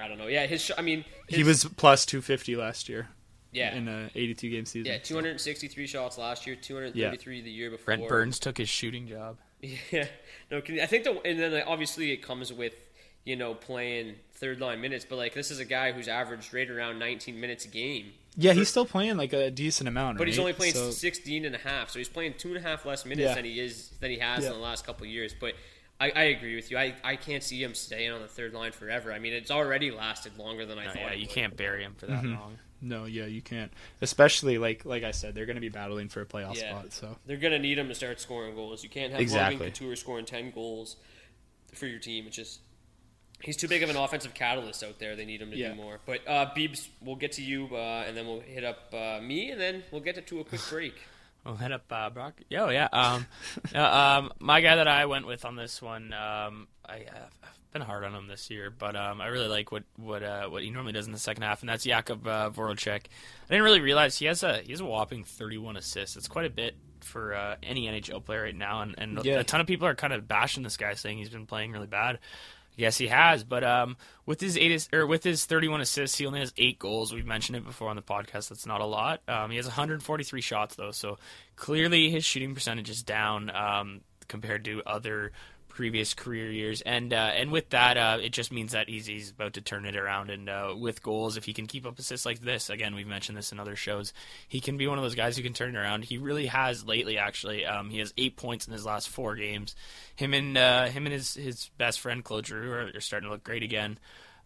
[0.00, 0.26] I don't know.
[0.28, 3.08] Yeah, his sh- I mean his, He was plus 250 last year
[3.52, 4.90] yeah in a 82 game season.
[4.92, 7.84] yeah 263 shots last year, 233 the year before.
[7.96, 9.36] Brent Burns took his shooting job.
[9.92, 10.06] Yeah,
[10.50, 12.74] no, can- I think the and then like, obviously it comes with
[13.24, 16.68] you know playing third line minutes, but like this is a guy who's averaged right
[16.68, 18.12] around 19 minutes a game.
[18.36, 20.18] Yeah, he's still playing like a decent amount.
[20.18, 22.60] But he's only playing So- 16 and a half, so he's playing two and a
[22.68, 23.34] half less minutes Yeah.
[23.36, 24.48] than he is than he has Yeah.
[24.50, 25.32] in the last couple of years.
[25.38, 25.54] But
[26.00, 26.78] I, I agree with you.
[26.78, 29.12] I, I can't see him staying on the third line forever.
[29.12, 31.00] I mean, it's already lasted longer than I No, thought.
[31.02, 31.28] yeah, you would.
[31.36, 32.34] can't bury him for that Mm-hmm.
[32.34, 32.58] long.
[32.82, 33.72] No, yeah, you can't.
[34.00, 36.70] Especially like like I said, they're going to be battling for a playoff Yeah.
[36.80, 36.92] spot.
[36.92, 38.82] So They're gonna need him to start scoring goals.
[38.82, 39.54] You can't have Exactly.
[39.56, 40.96] Logan Couture scoring 10 goals
[41.74, 42.26] for your team.
[42.26, 42.60] It's just
[43.40, 45.14] he's too big of an offensive catalyst out there.
[45.16, 45.70] They need him to Yeah.
[45.70, 46.00] do more.
[46.04, 49.50] But uh, Beebs, we'll get to you, uh, and then we'll hit up uh, me,
[49.50, 50.94] and then we'll get to, to a quick break.
[51.44, 52.34] We'll head up uh, Brock.
[52.48, 52.88] Yo, yeah.
[52.92, 53.26] Um,
[53.74, 57.82] uh, um, my guy that I went with on this one, um, I, I've been
[57.82, 60.70] hard on him this year, but um, I really like what what uh, what he
[60.70, 63.00] normally does in the second half, and that's Jakub uh, Voracek.
[63.04, 66.16] I didn't really realize he has a he has a whopping 31 assists.
[66.16, 69.40] It's quite a bit for uh, any NHL player right now, and, and Yeah.
[69.40, 71.86] a ton of people are kind of bashing this guy, saying he's been playing really
[71.88, 72.18] bad.
[72.74, 73.44] Yes, he has.
[73.44, 77.12] But um, with his eight or with his 31 assists, he only has eight goals.
[77.12, 78.48] We've mentioned it before on the podcast.
[78.48, 79.20] That's not a lot.
[79.28, 81.18] Um, he has 143 shots though, so
[81.56, 85.32] clearly his shooting percentage is down um, compared to other
[85.82, 89.32] previous career years, and uh, and with that, uh, it just means that he's, he's
[89.32, 90.30] about to turn it around.
[90.30, 93.36] And uh, with goals, if he can keep up assists like this, again, we've mentioned
[93.36, 94.12] this in other shows,
[94.46, 96.04] he can be one of those guys who can turn it around.
[96.04, 97.18] He really has lately.
[97.18, 99.74] Actually, um, he has eight points in his last four games.
[100.14, 103.32] Him and uh, him and his his best friend Claude Giroux are, are starting to
[103.32, 103.98] look great again.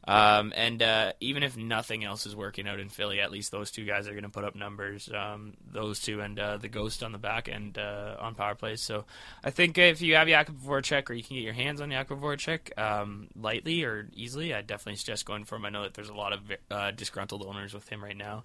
[0.07, 3.71] Um, and uh, even if nothing else is working out in Philly, at least those
[3.71, 5.11] two guys are going to put up numbers.
[5.13, 8.81] Um, those two and uh, the Ghost on the back end uh, on power plays.
[8.81, 9.05] So
[9.43, 12.21] I think if you have Jakub Voracek or you can get your hands on Jakub
[12.21, 15.65] Voracek um, lightly or easily, I definitely suggest going for him.
[15.65, 16.41] I know that there's a lot of
[16.71, 18.45] uh, disgruntled owners with him right now,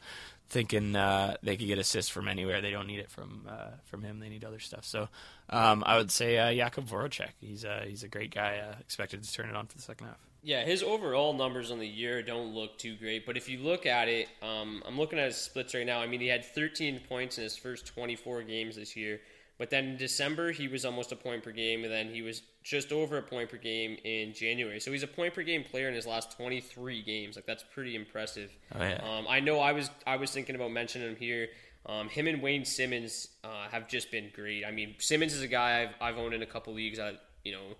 [0.49, 2.61] thinking uh, they could get assists from anywhere.
[2.61, 4.19] They don't need it from uh, from him.
[4.19, 4.85] They need other stuff.
[4.85, 5.09] So
[5.51, 7.33] um, I would say uh, Jakub Voracek.
[7.39, 8.61] He's he's a great guy.
[8.79, 10.30] expected to turn it on for the second half.
[10.43, 13.85] Yeah, his overall numbers on the year don't look too great, but if you look
[13.85, 15.99] at it, um, I'm looking at his splits right now.
[15.99, 19.21] I mean, he had 13 points in his first 24 games this year,
[19.59, 22.41] but then in December he was almost a point per game, and then he was
[22.63, 24.79] just over a point per game in January.
[24.79, 27.35] So he's a point per game player in his last 23 games.
[27.35, 28.51] Like that's pretty impressive.
[28.73, 28.99] Oh, yeah.
[29.03, 31.49] um, I know I was I was thinking about mentioning him here.
[31.85, 34.65] Um, him and Wayne Simmonds uh, have just been great.
[34.65, 36.99] I mean, Simmonds is a guy I've, I've owned in a couple leagues.
[36.99, 37.75] I, you know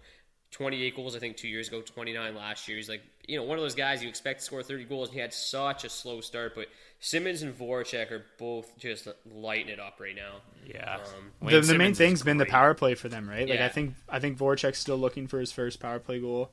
[0.52, 2.78] 28 goals, I think, two years ago, 29 last year.
[2.78, 5.16] He's like, you know, one of those guys you expect to score 30 goals, and
[5.16, 6.54] he had such a slow start.
[6.56, 6.68] But
[7.00, 10.42] Simmonds and Voracek are both just lighting it up right now.
[10.66, 10.98] Yeah.
[11.42, 13.48] Um, the, the main thing's been the power play for them, right?
[13.48, 13.66] Like, yeah.
[13.66, 16.52] I think I think Voracek's still looking for his first power play goal.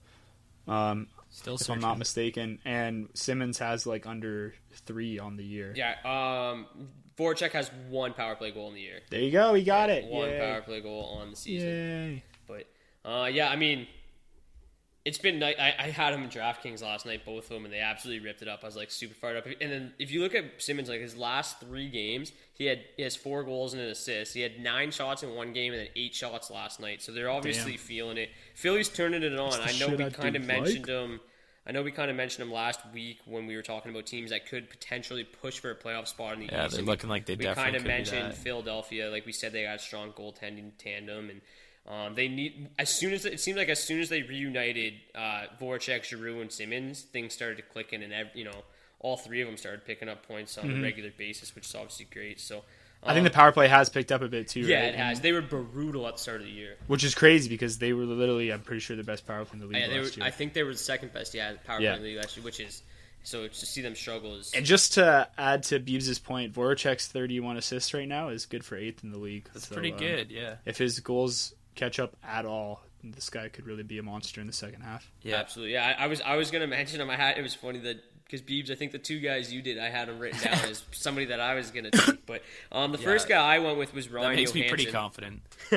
[0.68, 1.74] Um, still, if searching.
[1.74, 4.54] I'm not mistaken, and Simmonds has like under
[4.86, 5.74] three on the year.
[5.76, 5.94] Yeah.
[6.04, 6.66] Um,
[7.18, 9.00] Voracek has one power play goal in the year.
[9.10, 9.54] There you go.
[9.54, 10.04] He got yeah, it.
[10.06, 10.38] One Yay.
[10.38, 11.68] power play goal on the season.
[11.68, 12.22] Yay.
[12.46, 12.66] But
[13.08, 13.86] uh, yeah, I mean,
[15.08, 15.56] it's been nice.
[15.58, 18.42] I, I, had him in DraftKings last night, both of them, and they absolutely ripped
[18.42, 18.60] it up.
[18.62, 19.46] I was like super fired up.
[19.46, 23.04] And then if you look at Simmonds, like his last three games, he had he
[23.04, 24.34] has four goals and an assist.
[24.34, 27.00] He had nine shots in one game and then eight shots last night.
[27.00, 27.80] So they're obviously Damn.
[27.80, 28.28] feeling it.
[28.54, 29.54] Philly's turning it on.
[29.54, 30.88] I know we kind of mentioned like.
[30.88, 31.20] him.
[31.66, 34.30] I know we kind of mentioned him last week when we were talking about teams
[34.30, 36.76] that could potentially push for a playoff spot in the yeah, East.
[36.76, 38.34] they're looking like they we definitely kind of mentioned.
[38.34, 39.10] Philadelphia.
[39.10, 41.40] Like we said, they got a strong goaltending tandem, and
[41.88, 45.44] um, they need as soon as it seemed like as soon as they reunited uh,
[45.60, 48.62] Voracek, Giroux, and Simmonds, things started clicking, and ev- you know
[49.00, 52.06] all three of them started picking up points on a regular basis, which is obviously
[52.12, 52.40] great.
[52.40, 52.62] So.
[53.00, 54.58] I think the power play has picked up a bit too.
[54.62, 54.84] Yeah, right?
[54.86, 55.20] it has.
[55.20, 56.74] They were brutal at the start of the year.
[56.88, 59.60] Which is crazy because they were literally, I'm pretty sure, the best power play in
[59.60, 60.26] the league Yeah, they were, last year.
[60.26, 61.32] I think they were the second best.
[61.32, 61.90] Yeah, power Yeah.
[61.92, 62.82] play in the league last year, which is
[63.22, 67.56] so to see them struggle is And just to add to Beebs' point, Voracek's 31
[67.56, 69.48] assists right now is good for eighth in the league.
[69.54, 70.32] That's So, pretty um, good.
[70.32, 70.56] Yeah.
[70.64, 74.46] If his goals catch up at all, this guy could really be a monster in
[74.46, 75.10] the second half.
[75.22, 75.36] Yeah.
[75.36, 75.74] Absolutely.
[75.74, 77.08] Yeah, I, I was I was gonna mention him.
[77.10, 79.78] I had it was funny that because Beebs, I think the two guys you did,
[79.78, 82.26] I had them written down as somebody that I was gonna take.
[82.26, 84.30] But um, the first guy I went with was Ryan.
[84.30, 84.68] That makes me Johansen.
[84.68, 85.42] pretty confident.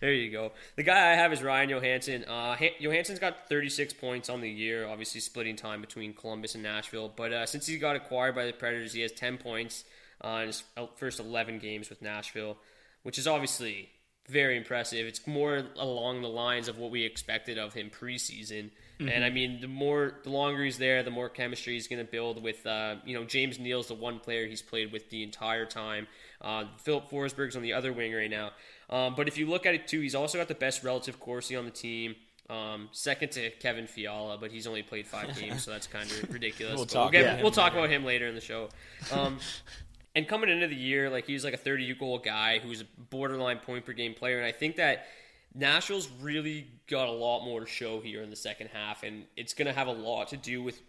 [0.00, 0.52] there you go.
[0.76, 2.28] The guy I have is Ryan Johansen.
[2.28, 6.62] Uh, Han- Johansen's got 36 points on the year, obviously splitting time between Columbus and
[6.62, 7.12] Nashville.
[7.14, 9.84] But uh, since he got acquired by the Predators, he has 10 points
[10.22, 10.62] uh, in his
[10.94, 12.56] first 11 games with Nashville,
[13.02, 13.88] which is obviously
[14.28, 15.06] very impressive.
[15.06, 18.70] It's more along the lines of what we expected of him preseason.
[19.00, 22.10] And I mean, the more, the longer he's there, the more chemistry he's going to
[22.10, 22.64] build with.
[22.64, 26.06] Uh, you know, James Neal's the one player he's played with the entire time.
[26.40, 28.52] Uh, Filip Forsberg's on the other wing right now.
[28.88, 31.56] Um, but if you look at it too, he's also got the best relative Corsi
[31.56, 32.14] on the team.
[32.48, 36.32] Um, second to Kevin Fiala, but he's only played five games, so that's kind of
[36.32, 36.76] ridiculous.
[36.76, 38.68] We'll But talk get- about him we'll talk about him later in the show.
[39.12, 39.38] Um,
[40.14, 43.58] and coming into the year, like he's like a 30 goal guy who's a borderline
[43.58, 45.06] point per game player, and I think that
[45.54, 49.54] Nashville's really got a lot more to show here in the second half, and it's
[49.54, 50.80] going to have a lot to do with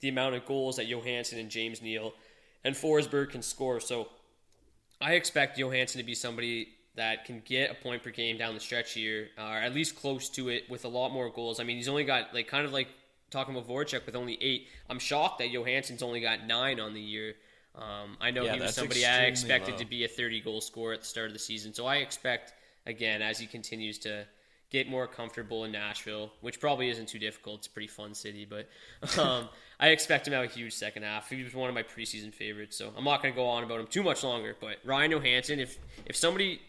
[0.00, 2.14] the amount of goals that Johansen and James Neal
[2.64, 3.80] and Forsberg can score.
[3.80, 4.08] So
[5.00, 8.60] I expect Johansen to be somebody that can get a point per game down the
[8.60, 11.60] stretch here, or at least close to it, with a lot more goals.
[11.60, 12.88] I mean, he's only got like kind of like
[13.30, 14.68] talking about Voracek with only eight.
[14.88, 17.34] I'm shocked that Johansen's only got nine on the year.
[17.76, 19.78] Um, I know Yeah, he was somebody I expected low.
[19.78, 21.74] to be a 30 goal scorer at the start of the season.
[21.74, 22.52] So I expect
[22.86, 24.24] again as he continues to
[24.70, 27.58] get more comfortable in Nashville, which probably isn't too difficult.
[27.60, 28.68] It's a pretty fun city, but
[29.18, 29.48] um,
[29.80, 31.28] I expect him to have a huge second half.
[31.30, 33.80] He was one of my preseason favorites, so I'm not going to go on about
[33.80, 34.56] him too much longer.
[34.60, 36.60] But Ryan Johansen, if if somebody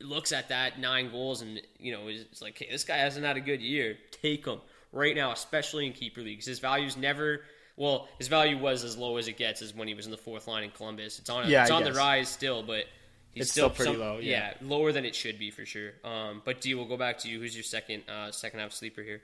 [0.00, 3.24] looks at that nine goals and you know is is like, hey, this guy hasn't
[3.24, 4.60] had a good year, take him
[4.92, 6.46] right now, especially in keeper leagues.
[6.46, 7.42] His value's never.
[7.76, 10.16] Well, his value was as low as it gets as when he was in the
[10.18, 11.18] fourth line in Columbus.
[11.18, 12.84] It's on a, Yeah, it's I on the rise still, but
[13.32, 14.54] he's It's still still pretty low, yeah.
[14.62, 15.92] lower than it should be for sure.
[16.02, 17.38] Um, but D, we'll go back to you.
[17.38, 19.20] Who's your second uh, second half sleeper here?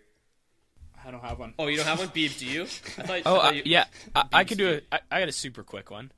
[1.05, 1.55] I don't have one.
[1.59, 2.39] Oh, you don't have one, Beebs?
[2.39, 2.63] Do you?
[2.65, 3.23] I thought.
[3.27, 3.85] Oh I uh, thought you- yeah,
[4.15, 4.75] I, I could do do.
[4.75, 4.85] it.
[4.93, 6.13] I, I got a super quick one,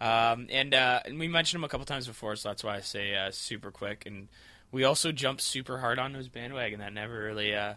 [0.00, 2.80] um, and uh, and we mentioned him a couple times before, so that's why I
[2.80, 4.04] say uh, super quick.
[4.04, 4.28] And
[4.70, 6.80] we also jumped super hard on his bandwagon.
[6.80, 7.74] That never really, uh,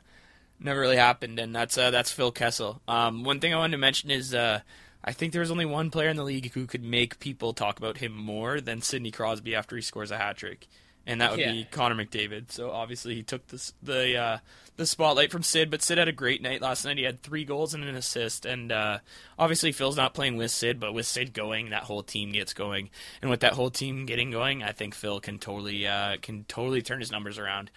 [0.63, 2.81] never really happened, and that's uh, that's Phil Kessel.
[2.87, 4.61] Um, one thing I wanted to mention is uh,
[5.03, 7.77] I think there was only one player in the league who could make people talk
[7.79, 10.67] about him more than Sidney Crosby after he scores a hat trick.
[11.07, 11.51] And that would Yeah.
[11.51, 12.51] be Connor McDavid.
[12.51, 14.37] So obviously he took this, the uh,
[14.77, 16.99] the spotlight from Sid, but Sid had a great night last night.
[16.99, 18.99] He had three goals and an assist, and uh,
[19.39, 22.91] obviously Phil's not playing with Sid, but with Sid going, that whole team gets going,
[23.19, 26.83] and with that whole team getting going, I think Phil can totally uh, can totally
[26.83, 27.71] turn his numbers around.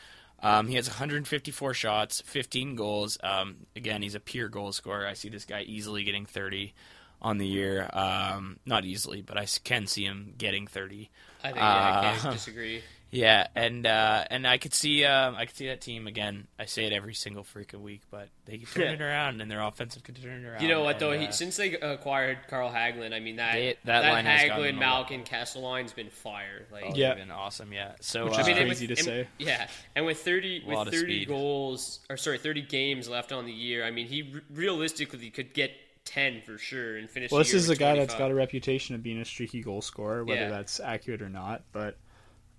[0.44, 3.18] Um, he has 154 shots, 15 goals.
[3.22, 5.06] Um, again, he's a pure goal scorer.
[5.06, 6.74] I see this guy easily getting 30
[7.22, 7.88] on the year.
[7.92, 11.10] Um, not easily, but I can see him getting 30.
[11.42, 12.82] I think yeah, I Uh, can't disagree.
[13.14, 16.48] Yeah, and uh, and I could see uh, I could see that team again.
[16.58, 18.92] I say it every single freaking week, but they can turn Yeah.
[18.92, 20.62] it around, and their offensive can turn it around.
[20.62, 21.12] You know what though?
[21.12, 24.24] and, He, uh, since they acquired Carl Hagelin, I mean that They- that, that line
[24.24, 24.80] has Hagelin them a lot.
[24.80, 26.66] Malkin Kessel line's been fire.
[26.72, 27.14] Like, oh, Yeah.
[27.14, 27.72] been awesome.
[27.72, 29.28] Yeah, so Which uh, is I mean, and crazy with, to and- say.
[29.38, 33.84] Yeah, and with thirty with thirty goals or sorry, thirty games left on the year.
[33.84, 35.70] I mean, he re- realistically could get
[36.04, 37.30] ten for sure and finish.
[37.30, 39.80] Well, this is with a guy that's got a reputation of being a streaky goal
[39.82, 40.48] scorer, whether Yeah.
[40.50, 41.62] that's accurate or not.
[41.72, 41.96] But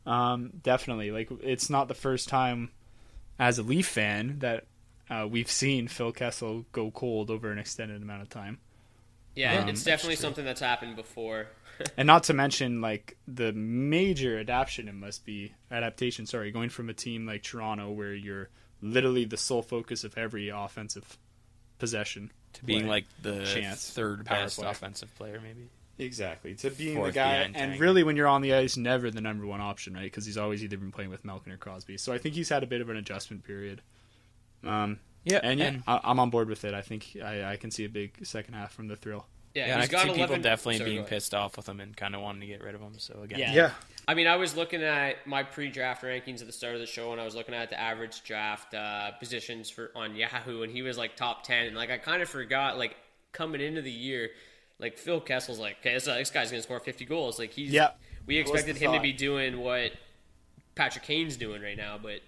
[0.05, 2.71] um, definitely, like it's not the first time
[3.39, 4.65] as a Leaf fan that
[5.09, 8.59] uh, we've seen Phil Kessel go cold over an extended amount of time.
[9.35, 11.47] Yeah, Um, it's definitely something that's happened before.
[11.97, 16.87] and not to mention like the major adaptation it must be adaptation sorry going from
[16.89, 18.47] a team like toronto where you're
[18.81, 21.17] literally the sole focus of every offensive
[21.77, 22.89] possession to being play.
[22.89, 24.69] like the Chance, third best play.
[24.69, 25.69] offensive player, maybe.
[25.97, 27.81] Exactly to being Fourth the guy and Tank.
[27.81, 30.63] really when you're on the ice never the number one option right because he's always
[30.63, 32.89] either been playing with malkin or crosby so i think he's had a bit of
[32.89, 33.81] an adjustment period
[34.63, 37.55] um Yeah, and yeah and- I, i'm on board with it i think I, I
[37.57, 40.01] can see a big second half from the thrill Yeah, Yeah, and I can got
[40.03, 42.47] see 11 people definitely sorry, being pissed off with him and kind of wanting to
[42.47, 42.93] get rid of him.
[42.97, 43.71] So again, Yeah.
[44.07, 47.13] I mean, I was looking at my pre-draft rankings at the start of the show,
[47.13, 50.81] and I was looking at the average draft uh, positions for on Yahoo, and he
[50.83, 51.67] was like top ten.
[51.67, 52.97] And like, I kind of forgot, like
[53.31, 54.29] coming into the year,
[54.79, 57.39] like Phil Kessel's like, okay, this, this guy's gonna score fifty goals.
[57.39, 57.91] Like he's, Yeah.
[58.25, 59.91] we expected the him to be doing what
[60.75, 62.21] Patrick Kane's doing right now, but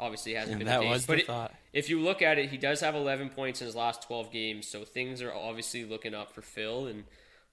[0.00, 0.92] obviously hasn't And been that the case.
[0.92, 1.54] was the but it- thought.
[1.72, 4.66] if you look at it, he does have 11 points in his last 12 games,
[4.68, 7.04] so things are obviously looking up for Phil, and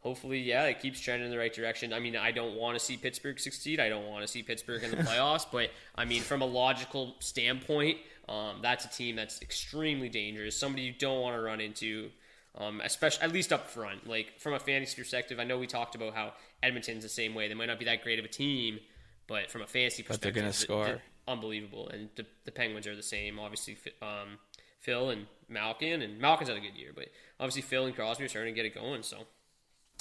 [0.01, 1.91] hopefully, yeah, it keeps trending in the right direction.
[1.93, 3.79] I mean, I don't want to see Pittsburgh succeed.
[3.79, 7.15] I don't want to see Pittsburgh in the playoffs, but I mean, from a logical
[7.19, 7.97] standpoint,
[8.29, 10.55] um, that's a team that's extremely dangerous.
[10.55, 12.11] Somebody you don't want to run into.
[12.57, 15.93] Um, especially at least up front, like from a fantasy perspective, I know we talked
[15.95, 17.49] about how Edmonton's the same way.
[17.49, 18.79] They might not be that great of a team,
[19.27, 20.85] but from a fantasy But they're gonna the- score.
[20.85, 21.89] the- unbelievable.
[21.89, 23.39] And the, the Penguins are the same.
[23.39, 24.37] Obviously, um,
[24.79, 28.27] Phil and Malkin, and Malkin's had a good year, but obviously Phil and Crosby are
[28.29, 29.03] starting to get it going.
[29.03, 29.25] So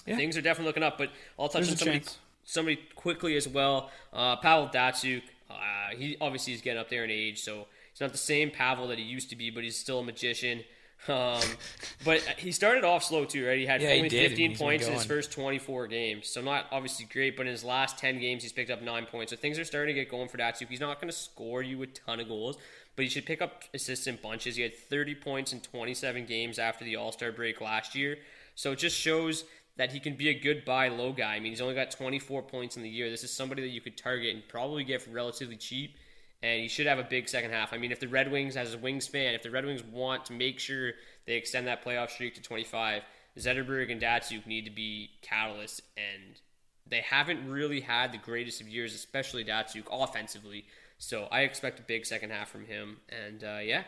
[0.04, 0.96] things are definitely looking up.
[0.98, 2.18] But I'll touch There's on somebody, chance.
[2.44, 3.90] somebody quickly as well.
[4.12, 5.22] Uh, Pavel Datsyuk.
[5.50, 8.88] Uh, he obviously is getting up there in age, so he's not the same Pavel
[8.88, 10.62] that he used to be, but he's still a magician.
[11.06, 11.42] Um,
[12.04, 13.58] but he started off slow too, right?
[13.58, 16.66] He had Yeah, he only did, 15 points in his first 24 games, so not
[16.72, 17.36] obviously great.
[17.36, 19.30] But in his last 10 games, he's picked up nine points.
[19.30, 20.68] So things are starting to get going for Datsyuk.
[20.68, 22.56] He's not going to score you a ton of goals,
[22.96, 24.56] but he should pick up assists in bunches.
[24.56, 28.18] He had 30 points in 27 games after the All Star break last year,
[28.54, 29.44] so it just shows
[29.76, 31.34] that he can be a good buy low guy.
[31.34, 33.10] I mean, he's only got 24 points in the year.
[33.10, 35.96] This is somebody that you could target and probably get for relatively cheap
[36.44, 37.72] and he should have a big second half.
[37.72, 40.26] I mean, if the Red Wings, as a Wings fan, if the Red Wings want
[40.26, 40.92] to make sure
[41.26, 43.02] they extend that playoff streak to 25,
[43.38, 46.38] Zetterberg and Datsyuk need to be catalysts, and
[46.86, 50.66] they haven't really had the greatest of years, especially Datsyuk offensively.
[50.98, 53.84] So I expect a big second half from him, and uh, yeah,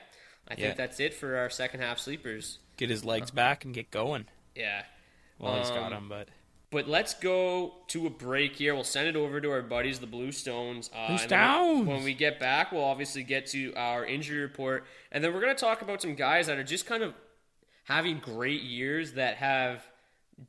[0.48, 0.74] I think Yeah.
[0.74, 2.58] that's it for our second half sleepers.
[2.78, 4.26] Get his legs back and get going.
[4.54, 4.84] Yeah.
[5.38, 6.28] Well, he's got Um, him, but
[6.76, 8.74] But let's go to a break here.
[8.74, 10.90] We'll send it over to our buddies, the Blue Stones.
[10.94, 11.88] Uh, Blue Stones!
[11.88, 15.56] When we get back, we'll obviously get to our injury report, and then we're going
[15.56, 17.14] to talk about some guys that are just kind of
[17.84, 19.86] having great years that have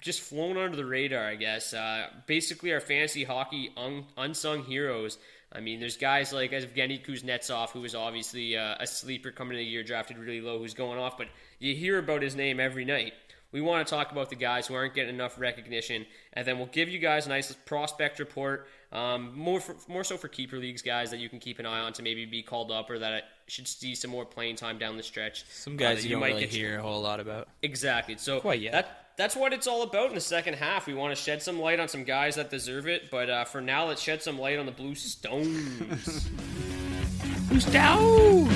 [0.01, 1.23] just flown under the radar.
[1.23, 1.73] I guess.
[1.73, 5.17] Uh, basically, our fantasy hockey un- unsung heroes.
[5.53, 9.63] I mean, there's guys like Evgeny Kuznetsov, who was obviously uh, a sleeper coming into
[9.63, 12.83] the year, drafted really low, who's going off, but you hear about his name every
[12.83, 13.13] night.
[13.51, 16.67] We want to talk about the guys who aren't getting enough recognition, and then we'll
[16.67, 20.81] give you guys a nice prospect report, um, more for, more so for keeper leagues
[20.81, 23.23] guys that you can keep an eye on to maybe be called up or that
[23.47, 25.45] should see some more playing time down the stretch.
[25.49, 27.47] some Uh, guys that you don't might really get- hear a whole lot about.
[27.61, 28.17] Exactly.
[28.17, 28.73] So Quite yet.
[28.73, 30.85] that that's what it's all about in the second half.
[30.85, 33.61] We want to shed some light on some guys that deserve it, but uh, for
[33.61, 36.29] now, let's shed some light on the Blue Stones.
[37.49, 38.49] Who's down?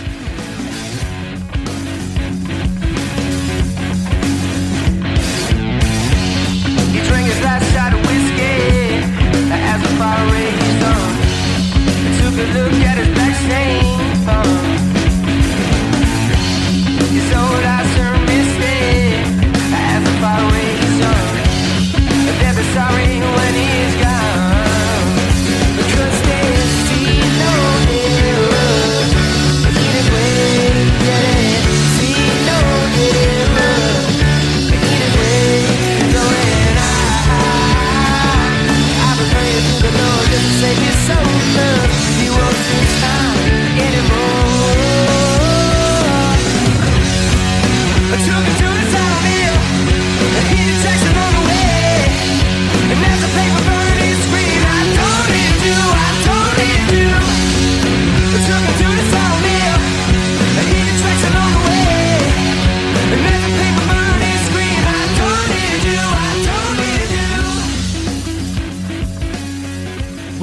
[10.34, 11.12] raised on.
[12.04, 13.81] I took a look at his back.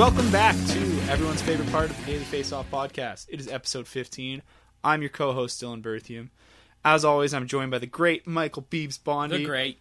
[0.09, 3.26] Everyone's favorite part of the Daily Face Off podcast.
[3.28, 4.40] It is episode 15.
[4.82, 6.30] I'm your co host, Dylan Berthium.
[6.82, 9.36] As always, I'm joined by the great Michael Beebs Bondi.
[9.36, 9.78] The great.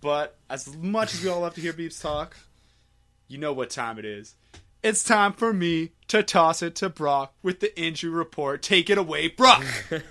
[0.00, 2.36] But as much as we all love to hear Beebs talk,
[3.26, 4.36] you know what time it is.
[4.86, 8.62] It's time for me to toss it to Brock with the injury report.
[8.62, 9.64] Take it away, Brock.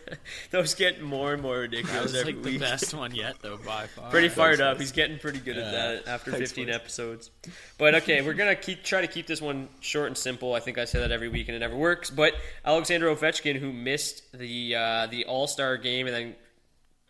[0.52, 2.60] Those get more and more That ridiculous was every like the week.
[2.60, 4.10] best one yet, though, by far.
[4.12, 4.78] Pretty fired up.
[4.78, 6.76] He's getting pretty good at that after Thanks, 15 boys.
[6.76, 7.32] episodes.
[7.78, 10.54] But okay, we're gonna keep try to keep this one short and simple.
[10.54, 12.10] I think I say that every week and it never works.
[12.10, 12.34] But
[12.66, 16.36] Alexander Ovechkin, who missed the uh, the All Star game and then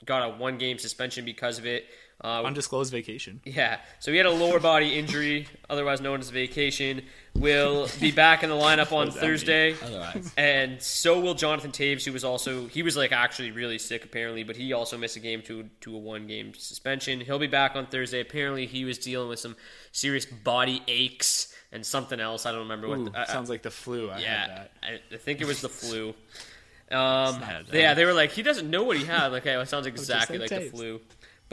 [0.05, 1.85] got a one game suspension because of it.
[2.25, 3.39] Uh, Undisclosed vacation.
[3.45, 7.03] yeah, so he had a lower body injury, otherwise known as vacation.
[7.35, 10.33] Will be back in the lineup on Thursday, Otherwise.
[10.37, 14.43] and so will Jonathan Toews, who was also he was like actually really sick apparently,
[14.43, 17.19] but he also missed a game to to a one game suspension.
[17.19, 18.21] He'll be back on Thursday.
[18.21, 19.55] Apparently, he was dealing with some
[19.91, 22.45] serious body aches and something else.
[22.45, 22.99] I don't remember what.
[22.99, 24.09] Ooh, I- sounds like the flu.
[24.09, 24.63] I yeah.
[24.81, 26.15] I, I think it was the flu.
[26.91, 27.41] Um,
[27.73, 29.27] yeah, they were like, he doesn't know what he had.
[29.31, 31.01] Like, hey, it sounds exactly like like the flu.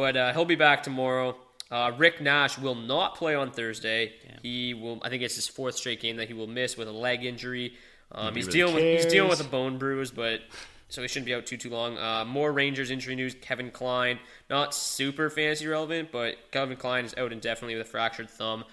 [0.03, 1.37] But uh, he'll be back tomorrow.
[1.71, 4.15] Uh, Rick Nash will not play on Thursday.
[4.43, 4.99] He will.
[5.01, 7.75] I think it's his fourth straight game that he will miss with a leg injury.
[8.11, 10.41] Um, he's really dealing with he's dealing with a bone bruise, but
[10.89, 11.99] so he shouldn't be out too too long.
[11.99, 14.19] Uh, more Rangers injury news: Kevin Klein,
[14.51, 18.65] not super fantasy relevant, but Kevin Klein is out indefinitely with a fractured thumb.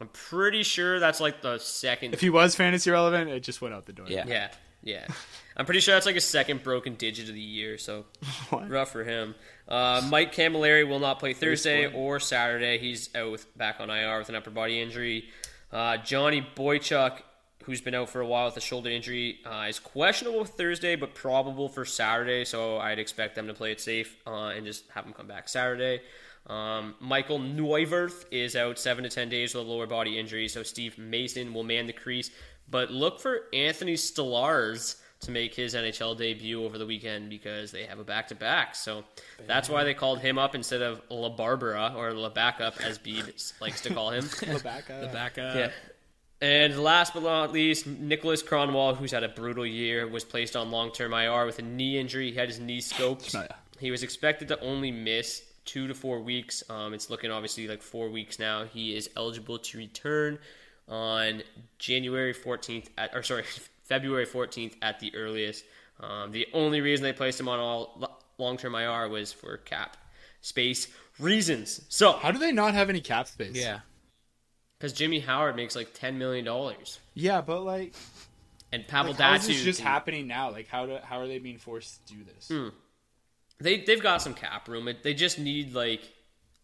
[0.00, 3.74] I'm pretty sure that's like the second If he was fantasy relevant, it just went
[3.74, 4.06] out the door.
[4.08, 4.24] Yeah.
[4.26, 4.48] yeah,
[4.82, 5.06] yeah.
[5.54, 8.06] I'm pretty sure that's like a second broken digit of the year, so
[8.48, 8.70] What?
[8.70, 9.34] rough for him.
[9.68, 12.78] Uh, Mike Cammalleri will not play Thursday or Saturday.
[12.78, 15.28] He's out with, back on IR with an upper body injury.
[15.70, 17.18] Uh, Johnny Boychuk,
[17.64, 21.14] who's been out for a while with a shoulder injury, uh, is questionable Thursday, but
[21.14, 22.46] probable for Saturday.
[22.46, 25.50] So I'd expect them to play it safe uh, and just have him come back
[25.50, 26.00] Saturday.
[26.46, 30.62] Um, Michael Neuwirth is out seven to ten days with a lower body injury, so
[30.62, 32.30] Steve Mason will man the crease.
[32.70, 37.84] But look for Anthony Stolarz to make his NHL debut over the weekend because they
[37.84, 38.74] have a back to back.
[38.74, 39.04] So
[39.46, 43.52] that's why they called him up instead of La Barbara or La Backup, as Beeb
[43.60, 44.28] likes to call him.
[44.46, 44.98] Rebecca.
[45.00, 45.54] The back up.
[45.56, 45.70] Yeah.
[46.40, 50.70] And last but not least, Nicholas Kronwall, who's had a brutal year, was placed on
[50.70, 52.30] long term IR with a knee injury.
[52.30, 53.34] He had his knee scoped.
[53.34, 53.56] Oh, yeah.
[53.80, 56.62] He was expected to only miss two to four weeks.
[56.70, 58.64] Um, it's looking obviously like four weeks now.
[58.64, 60.38] He is eligible to return
[60.88, 61.42] on
[61.78, 63.44] January 14th, at, or sorry,
[63.88, 65.64] February 14th at the earliest.
[66.00, 69.96] Um, the only reason they placed him on all long term IR was for cap
[70.40, 71.80] space reasons.
[71.88, 73.56] So, How do they not have any cap space?
[73.56, 73.80] Yeah.
[74.78, 76.46] because Jimmy Howard makes like $10 million.
[77.14, 77.94] Yeah, but like,
[78.72, 80.50] And Pavel like how is this Datsyuk- just happening now?
[80.50, 82.48] Like, how do how are they being forced to do this?
[82.48, 82.68] Hmm.
[83.60, 84.86] They they've got some cap room.
[84.86, 86.02] It- They just need like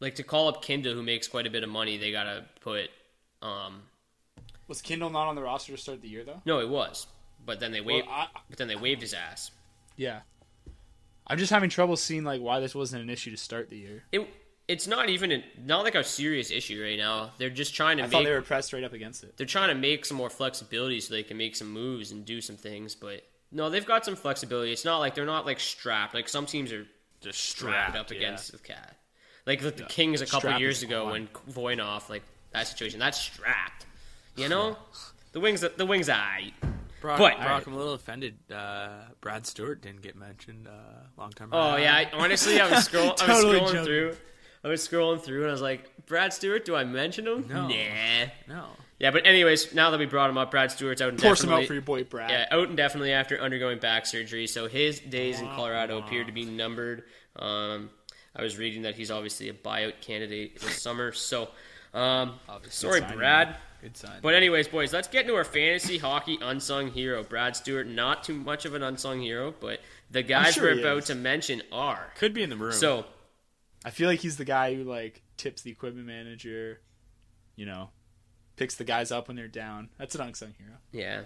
[0.01, 1.97] like to call up Kinda, who makes quite a bit of money.
[1.97, 2.91] They gotta put.
[3.43, 3.83] Um,
[4.69, 6.41] Was Kindl not on the roster to start the year though?
[6.45, 7.07] no, it was,
[7.45, 8.09] but then they waived.
[8.11, 9.51] I- but then they waived his ass.
[9.97, 10.21] Yeah.
[11.27, 14.05] I'm just having trouble seeing like why this wasn't an issue to start the year.
[14.13, 14.29] It
[14.67, 17.31] it's not even a, not like a serious issue right now.
[17.39, 18.13] They're just trying to I make.
[18.13, 19.37] thought they were pressed right up against it.
[19.37, 22.41] they're trying to make some more flexibility so they can make some moves and do
[22.41, 22.95] some things.
[22.95, 23.23] But
[23.53, 24.73] no, they've got some flexibility.
[24.73, 26.15] It's not like they're not like strapped.
[26.15, 26.87] Like some teams are
[27.21, 28.17] just strapped, up yeah.
[28.17, 28.97] against the cat.
[29.47, 31.13] Like the, the Kings a couple years ago on.
[31.13, 32.23] when Voynov, like
[32.53, 33.87] that situation, that's strapped.
[34.37, 34.77] You know,
[35.33, 36.53] the wings the wings eye.
[37.05, 38.35] Brock, But- Brock, I'm a little offended.
[38.51, 38.89] Uh,
[39.21, 40.73] Brad Stuart didn't get mentioned uh,
[41.19, 41.51] long term.
[41.53, 43.85] Oh yeah, I, honestly, I was scroll I was Totally scrolling joking.
[43.85, 44.17] through.
[44.65, 47.45] I was scrolling through and I was like, Brad Stuart, do I mention him?
[47.47, 47.69] No.
[47.69, 48.25] Nah.
[48.49, 48.65] No.
[48.99, 51.65] Yeah, but anyways, now that we brought him up, Brad Stuart's out Force him indefinitely.
[51.65, 52.31] out for your boy Brad.
[52.31, 54.47] Yeah, out indefinitely after undergoing back surgery.
[54.47, 57.03] So his days in Colorado appear to be numbered.
[57.37, 57.91] Um,
[58.35, 61.13] I was reading that he's obviously a buyout candidate this summer.
[61.13, 61.49] So,
[61.93, 62.37] um,
[62.71, 63.19] sorry, signing.
[63.19, 63.57] Brad.
[63.85, 64.21] Good sign.
[64.23, 67.87] But anyways, boys, let's get into our fantasy hockey unsung hero, Brad Stuart.
[67.87, 69.81] Not too much of an unsung hero, but
[70.11, 71.05] the guys sure we're about is.
[71.07, 72.11] to mention are.
[72.17, 72.73] Could be in the room.
[72.73, 73.05] So,
[73.85, 76.81] I feel like he's the guy who like tips the equipment manager,
[77.57, 77.91] you know,
[78.57, 79.91] picks the guys up when they're down.
[79.99, 80.79] That's an unsung hero.
[80.91, 81.23] yeah.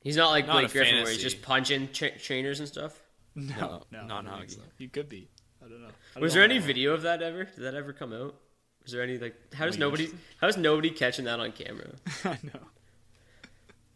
[0.00, 2.98] He's not like Not Blake a Griffin where he's just punching tra- trainers and stuff.
[3.34, 4.54] No, no, not I don't think Huggy.
[4.54, 4.62] so.
[4.78, 5.28] He could be.
[5.62, 5.88] I don't know.
[5.88, 7.44] I don't Was know there any about video of that ever?
[7.44, 8.34] Did that ever come out?
[8.88, 10.08] Was there any like how does Wait, nobody
[10.40, 11.90] how's nobody catching that on camera?
[12.24, 12.60] I know.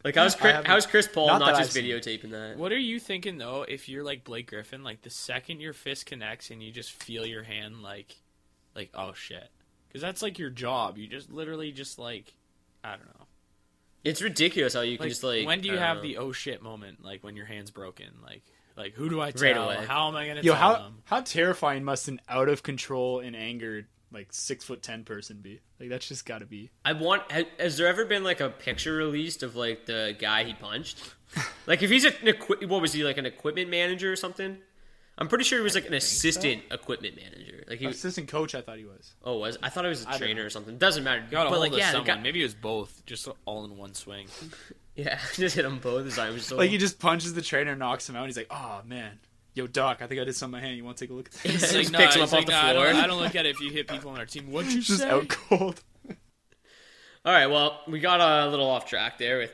[0.03, 1.85] Like how's Chris, how's Chris Paul not not, just I've seen.
[1.85, 2.57] videotaping that?
[2.57, 3.65] What are you thinking though?
[3.67, 7.25] If you're like Blake Griffin, like the second your fist connects and you just feel
[7.25, 8.17] your hand, like,
[8.75, 9.49] like oh shit,
[9.87, 10.99] because that's like your job.
[10.99, 12.31] You just literally just like,
[12.83, 13.25] I don't know.
[14.03, 16.03] It's ridiculous how you can just like when do you I have know.
[16.03, 17.03] the oh shit moment?
[17.03, 18.09] Like when your hand's broken.
[18.23, 18.43] Like,
[18.77, 19.63] like who do I Right tell?
[19.71, 19.85] away.
[19.87, 20.97] How am I gonna Yo, tell how them?
[21.05, 25.59] how terrifying must an out of control and angered like six foot ten person be?
[25.79, 26.69] Like that's just got to be.
[26.85, 27.31] I want.
[27.31, 30.99] Has, has there ever been like a picture released of like the guy he punched?
[31.67, 34.57] like if he's an equi- what was he like an equipment manager or something?
[35.17, 37.63] I'm pretty sure he was like an assistant equipment manager.
[37.67, 39.13] Like he was, Assistant coach, I thought he was.
[39.23, 40.77] oh was I thought he was a trainer or something.
[40.77, 41.23] Doesn't matter.
[41.29, 42.17] Got a but hold like of yeah, the someone.
[42.17, 44.27] guy- Maybe it was both, just all in one swing.
[44.95, 46.05] yeah, just hit them both.
[46.05, 48.19] His arms so Like he just punches the trainer, knocks him out.
[48.23, 49.19] And He's like, "Oh man,
[49.53, 50.77] yo Doc, I think I did something in my hand.
[50.77, 52.41] You want to take a look at this?" Just Like, picks him it's up like,
[52.41, 54.19] off the nah, I don't- I don't, look at it if you hit people on
[54.19, 54.51] our team.
[54.51, 55.09] What'd you just say?
[55.09, 55.81] out cold.
[57.25, 59.51] All right, well, we got a little off track there with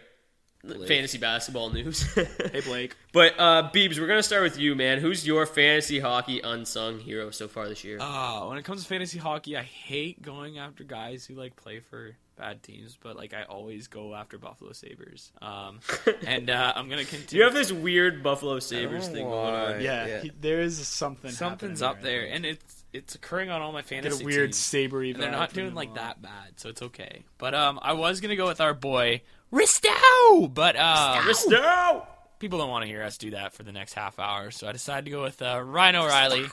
[0.88, 2.06] fantasy basketball news.
[2.52, 5.00] Hey Blake, but uh Beebs, we're gonna start with you, man.
[5.00, 7.98] Who's your fantasy hockey unsung hero so far this year?
[8.02, 11.80] Ah, when it comes to fantasy hockey, I hate going after guys who like play
[11.80, 15.32] for bad teams, but like I always go after Buffalo Sabres.
[15.42, 15.80] Um,
[16.26, 17.40] and uh, I'm gonna continue.
[17.40, 19.82] you have this weird Buffalo Sabres thing going on.
[19.82, 20.22] yeah, Yeah.
[20.22, 21.32] He, there is something.
[21.32, 24.58] Something's up there, and it's it's occurring on all my Get fantasy a weird teams.
[24.58, 25.14] sabery.
[25.14, 27.24] they're not doing like that bad, so it's okay.
[27.38, 32.08] But um, I was gonna go with our boy Risto, but uh, No!
[32.40, 34.72] people don't want to hear us do that for the next half hour, so I
[34.72, 36.46] decided to go with uh, Ryan O'Reilly.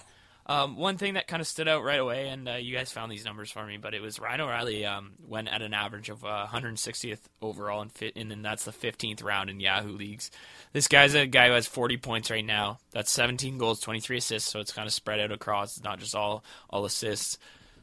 [0.49, 3.11] Um, one thing that kind of stood out right away, and uh, you guys found
[3.11, 6.25] these numbers for me, but it was Ryan O'Reilly um, went at an average of
[6.25, 10.31] uh, 160th overall, and fit, and then that's the 15th round in Yahoo leagues.
[10.73, 12.79] This guy's a guy who has 40 points right now.
[12.93, 15.77] That's 17 goals, 23 assists, so it's kind of spread out across.
[15.79, 17.39] It's not just all all assists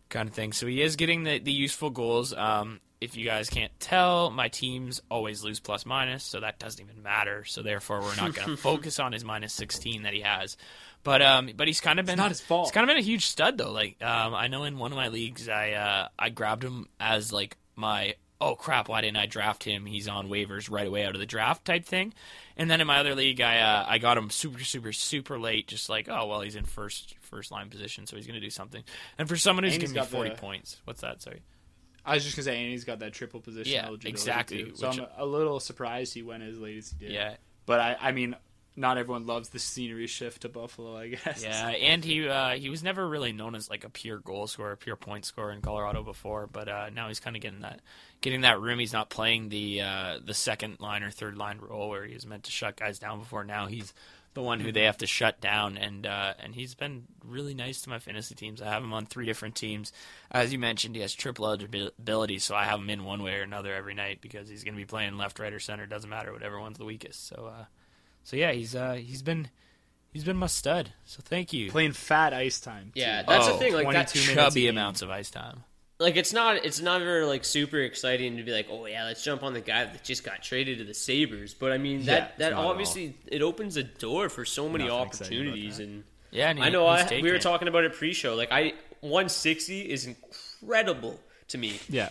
[0.09, 0.53] kind of thing.
[0.53, 2.33] So he is getting the, the useful goals.
[2.33, 6.83] Um, if you guys can't tell, my teams always lose plus minus, so that doesn't
[6.83, 7.43] even matter.
[7.45, 10.57] So therefore, we're not going to focus on his minus 16 that he has.
[11.03, 12.67] But um, but he's kind of been not his fault.
[12.67, 13.71] He's kind of been a huge stud though.
[13.71, 17.33] Like um, I know in one of my leagues, I uh, I grabbed him as
[17.33, 19.85] like my oh crap, why didn't I draft him?
[19.85, 22.13] He's on waivers right away out of the draft type thing.
[22.55, 25.67] And then in my other league, I uh, I got him super super super late,
[25.67, 28.49] just like oh well, he's in first first line position, so he's going to do
[28.49, 28.83] something.
[29.17, 31.21] And for someone who's giving me got forty the- points, what's that?
[31.21, 31.41] Sorry.
[32.05, 33.73] I was just gonna say, and he's got that triple position.
[33.73, 34.75] Yeah, exactly, too.
[34.75, 37.13] So which- I'm a little surprised he went as late as he did.
[37.13, 37.35] Yeah,
[37.65, 38.35] but I, I mean,
[38.75, 40.97] not everyone loves the scenery shift to Buffalo.
[40.97, 41.43] I guess.
[41.43, 44.75] Yeah, and he uh, he was never really known as like a pure goal scorer,
[44.75, 47.79] pure point scorer in Colorado before, but uh, now he's kind of getting that
[48.21, 48.79] getting that room.
[48.79, 52.25] He's not playing the uh, the second line or third line role where he was
[52.25, 53.43] meant to shut guys down before.
[53.43, 53.93] Now he's
[54.33, 57.81] the one who they have to shut down, and uh, and he's been really nice
[57.81, 58.61] to my fantasy teams.
[58.61, 59.91] I have him on three different teams.
[60.31, 63.43] As you mentioned, he has triple eligibility, so I have him in one way or
[63.43, 65.85] another every night because he's going to be playing left, right, or center.
[65.85, 67.27] Doesn't matter, whatever one's the weakest.
[67.27, 67.65] So, uh,
[68.23, 69.49] so yeah, he's uh, he's been
[70.11, 70.91] he's been my stud.
[71.05, 71.69] So thank you.
[71.71, 72.91] Playing fat ice time.
[72.93, 73.01] too.
[73.01, 73.73] Yeah, that's the Oh, thing.
[73.73, 75.63] Like that, 22 minutes chubby amounts of ice time.
[75.99, 79.43] Like it's not it's never like super exciting to be like, oh yeah, let's jump
[79.43, 81.53] on the guy that just got traded to the Sabres.
[81.53, 82.71] But I mean that it's that not at all.
[82.71, 86.03] obviously it opens a door for so many Nothing opportunities and.
[86.31, 86.87] Yeah, and he, I know.
[86.87, 87.43] I, we were it.
[87.43, 88.33] talking about it pre-show.
[88.33, 91.19] Like I, 160 is incredible
[91.49, 91.79] to me.
[91.87, 92.09] Yeah.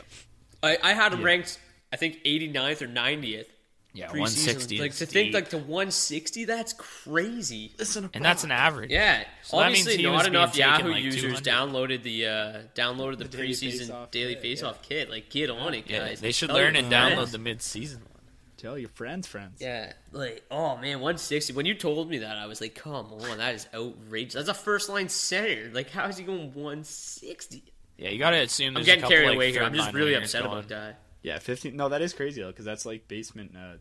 [0.63, 1.59] I, I had him ranked,
[1.93, 3.47] I think 89th or 90th.
[3.95, 4.21] Yeah, preseason.
[4.21, 4.79] 160.
[4.79, 5.35] Like to think deep.
[5.35, 7.73] like to 160, that's crazy.
[7.79, 8.91] Listen, and that's an average.
[8.91, 11.45] Yeah, So obviously he not enough Yahoo like, users 200.
[11.45, 15.11] downloaded the uh, downloaded the, The daily preseason face-off daily kit, face-off kit.
[15.11, 16.21] Like get on it, Yeah, guys.
[16.21, 18.09] they should Tell learn your and download the mid-season one.
[18.57, 19.61] Tell your friends, friends.
[19.61, 21.53] Yeah, like oh man, 160.
[21.53, 24.35] When you told me that, I was like, come on, that is outrageous.
[24.35, 25.71] That's a first line center.
[25.73, 27.63] Like how is he going 160?
[27.99, 29.63] Yeah, you got to assume I'm getting a couple, carried like, away here.
[29.63, 30.53] I'm just really upset going.
[30.59, 30.99] about that.
[31.23, 31.77] Yeah, 15.
[31.77, 33.53] No, that is crazy though, because that's like basement.
[33.57, 33.75] Uh,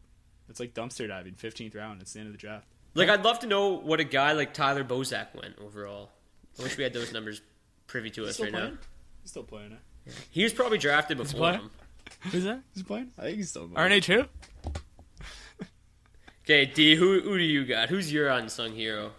[0.49, 1.33] it's like dumpster diving.
[1.33, 2.01] 15th round.
[2.01, 2.67] It's the end of the draft.
[2.93, 6.09] Like, I'd love to know what a guy like Tyler Bozak went overall.
[6.59, 7.41] I wish we had those numbers
[7.87, 8.71] privy to us right playing?
[8.73, 8.77] now.
[9.21, 10.13] He's still playing it.
[10.29, 11.71] He was probably drafted before him.
[12.31, 12.61] Who's that?
[12.73, 13.11] He's playing.
[13.17, 13.91] I think he's still playing.
[13.91, 14.23] RNH who?
[16.43, 17.89] Okay, D, who who do you got?
[17.89, 19.11] Who's your unsung hero?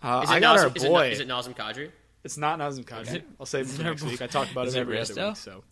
[0.00, 1.08] Uh, Is it I got Nazem, our boy.
[1.10, 1.90] is it Nazem Kadri?
[2.22, 3.22] It's not Nazem Kadri.
[3.38, 4.22] I'll save it for next week.
[4.22, 5.36] I talk about Is it it every other week.
[5.36, 5.64] So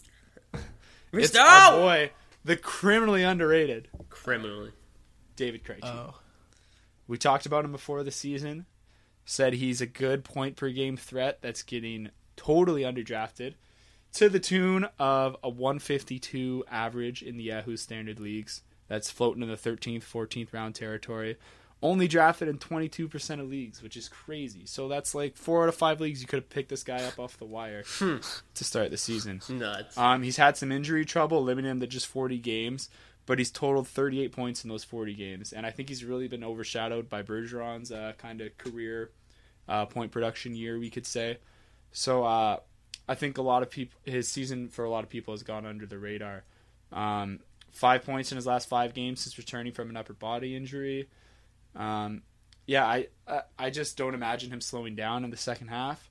[1.16, 1.24] Risto!
[1.24, 2.10] it's our boy,
[2.44, 4.72] the criminally underrated Criminally.
[5.36, 5.84] David Krejci.
[5.84, 6.14] Oh.
[7.06, 8.66] We talked about him before the season.
[9.24, 13.54] Said he's a good point per game threat that's getting totally underdrafted
[14.14, 18.62] to the tune of a 152 average in the Yahoo standard leagues.
[18.88, 21.36] That's floating in the 13th, 14th round territory.
[21.82, 24.62] Only drafted in 22% of leagues, which is crazy.
[24.64, 27.18] So that's like four out of five leagues you could have picked this guy up
[27.18, 27.82] off the wire
[28.54, 29.42] to start the season.
[29.48, 29.96] Nuts.
[29.98, 32.88] Um, he's had some injury trouble, limiting him to just 40 games,
[33.26, 36.42] but he's totaled 38 points in those 40 games, and I think he's really been
[36.42, 39.10] overshadowed by Bergeron's uh, kind of career
[39.68, 41.38] uh, point production year, we could say.
[41.92, 42.58] So uh,
[43.08, 45.66] I think a lot of people, his season for a lot of people has gone
[45.66, 46.44] under the radar.
[46.92, 51.08] Um, five points in his last five games since returning from an upper body injury.
[51.76, 52.22] Um,
[52.66, 56.10] yeah, I, I I just don't imagine him slowing down in the second half.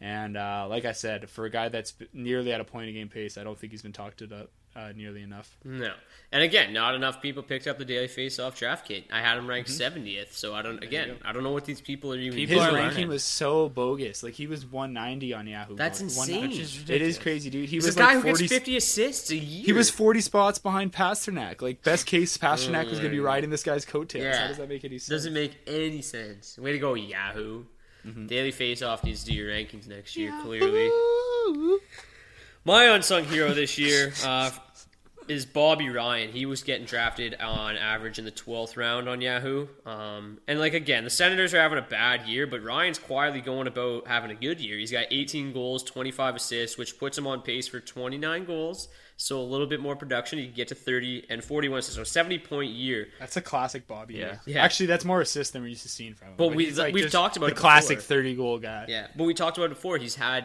[0.00, 3.08] And uh, like I said, for a guy that's nearly at a point a game
[3.08, 5.56] pace, I don't think he's been talked about uh, nearly enough.
[5.64, 5.92] No.
[6.32, 9.04] And again, not enough people picked up the daily face-off draft kit.
[9.12, 9.98] I had him ranked Mm-hmm.
[10.04, 10.82] 70th, so I don't.
[10.82, 12.36] Again, I don't know what these people are even.
[12.36, 14.24] People His are ranking was so bogus.
[14.24, 15.76] Like he was 190 on Yahoo.
[15.76, 16.48] That's One- insane.
[16.50, 17.68] Which is It is crazy, dude.
[17.68, 19.64] He He's was a guy like who 40 gets 50 assists a year.
[19.64, 21.62] He was 40 spots behind Pastrnak.
[21.62, 24.24] Like best case, Pastrnak was going to be riding this guy's coattails.
[24.24, 24.40] Yeah.
[24.42, 25.08] How does that make any sense?
[25.08, 26.58] Doesn't make any sense.
[26.58, 27.64] Way to go, Yahoo.
[28.06, 28.26] Mm-hmm.
[28.26, 30.32] Daily Face-Off needs to do your rankings next year.
[30.42, 30.90] Clearly,
[32.64, 34.50] my unsung hero this year uh,
[35.28, 36.30] is Bobby Ryan.
[36.30, 39.68] He was getting drafted on average in the 12th round on Yahoo.
[39.86, 43.66] Um, and like again, the Senators are having a bad year, but Ryan's quietly going
[43.66, 44.78] about having a good year.
[44.78, 48.88] He's got 18 goals, 25 assists, which puts him on pace for 29 goals.
[49.16, 50.38] So a little bit more production.
[50.40, 51.96] He can get to 30 and 41 assists.
[51.96, 53.08] So 70 point year.
[53.20, 54.14] That's a classic Bobby.
[54.14, 54.20] Yeah.
[54.20, 54.40] year.
[54.46, 54.64] Yeah.
[54.64, 56.34] Actually, that's more assists than we're used to seeing from him.
[56.36, 58.86] But we- like, we've talked about the it classic 30 goal guy.
[58.88, 59.98] Yeah, but we talked about it before.
[59.98, 60.44] He's had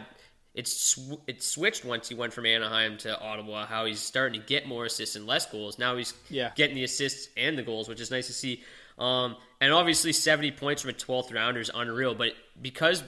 [0.54, 3.66] it's sw- it switched once he went from Anaheim to Ottawa.
[3.66, 5.78] How he's starting to get more assists and less goals.
[5.78, 6.50] Now he's Yeah.
[6.56, 8.62] getting the assists and the goals, which is nice to see.
[8.98, 12.14] Um, and obviously, seventy points from a twelfth rounder is unreal.
[12.14, 13.02] But because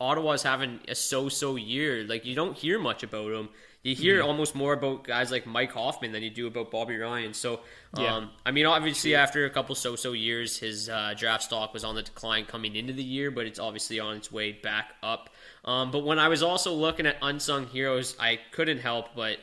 [0.00, 3.48] Ottawa's having a so-so year, like you don't hear much about him.
[3.88, 4.28] You hear Mm-hmm.
[4.28, 7.32] almost more about guys like Mike Hoffman than you do about Bobby Ryan.
[7.34, 7.60] So,
[7.94, 8.26] um, Yeah.
[8.44, 12.02] I mean, obviously, after a couple so-so years, his uh, draft stock was on the
[12.02, 15.30] decline coming into the year, but it's obviously on its way back up.
[15.64, 19.38] Um, but when I was also looking at unsung heroes, I couldn't help but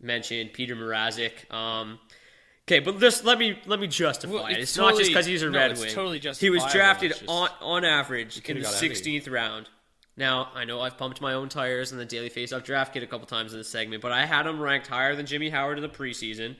[0.00, 1.50] mention Peter Mrazek.
[1.52, 1.98] Um,
[2.66, 4.52] okay, but just let me let me justify Well, it.
[4.52, 5.94] it's It's not just because he's a no, Red it's Wing.
[5.94, 8.88] totally He was drafted just- on on average in the got heavy.
[8.90, 9.68] 16th round.
[10.18, 13.06] Now, I know I've pumped my own tires in the Daily Faceoff draft kit a
[13.06, 15.82] couple times in this segment, but I had him ranked higher than Jimmy Howard in
[15.82, 16.56] the preseason.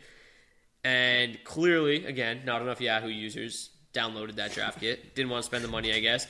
[0.85, 5.15] And clearly, again, not enough Yahoo users downloaded that draft kit.
[5.17, 6.29] Didn't want to spend the money, I guess.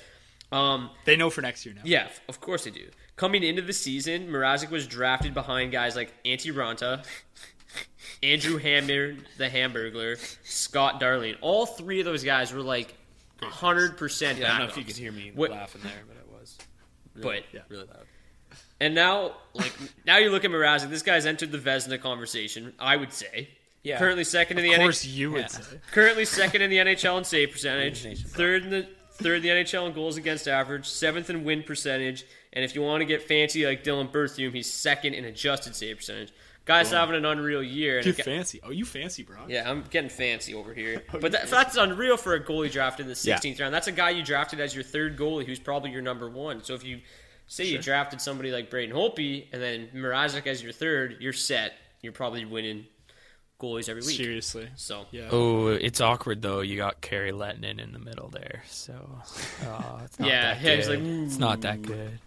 [0.50, 1.82] Um, They know for next year now.
[1.84, 2.88] yeah, of course they do.
[3.16, 7.04] Coming into the season, Mrazek was drafted behind guys like Antti Raanta,
[8.22, 11.34] Andrew Hammond, the Hamburglar, Scott Darling.
[11.42, 12.94] All three of those guys were like
[13.42, 16.16] 100% Yeah, I don't know if you could hear me What- laughing there, but
[17.18, 18.06] it was But really loud.
[18.80, 19.72] and now, like
[20.06, 20.88] now, you look at Mrazek.
[20.90, 22.72] This guy's entered the Vezina conversation.
[22.78, 23.48] I would say.
[23.82, 23.98] Yeah.
[23.98, 25.14] Currently second in the Of course, NHL.
[25.14, 25.46] you would Yeah.
[25.48, 25.80] say.
[25.92, 28.02] Currently second in the NHL in save percentage.
[28.24, 30.86] Third in the third in the NHL in goals against average.
[30.86, 32.24] Seventh in win percentage.
[32.52, 35.96] And if you want to get fancy like Dylan Berthium, he's second in adjusted save
[35.98, 36.32] percentage.
[36.68, 37.96] Guy's having an unreal year.
[37.98, 38.60] And You fancy.
[38.62, 39.38] Oh, you fancy, bro.
[39.48, 41.02] yeah, I'm getting fancy over here.
[41.14, 43.72] Oh, But that, that's unreal for a goalie draft in the 16th round.
[43.74, 46.62] That's a guy you drafted as your third goalie who's probably your number one.
[46.62, 47.00] So if you
[47.46, 51.72] say you drafted somebody like Braden Holtby and then Mrazek as your third, you're set.
[52.02, 52.84] You're probably winning
[53.58, 54.16] goalies every week.
[54.18, 54.68] Seriously.
[54.76, 55.30] So Yeah.
[55.32, 56.60] Oh, it's awkward though.
[56.60, 58.92] You got Kari Lehtonen in the middle there, so
[59.64, 60.76] oh, it's not Yeah, that yeah, good.
[60.78, 62.18] he's like, it's not that good.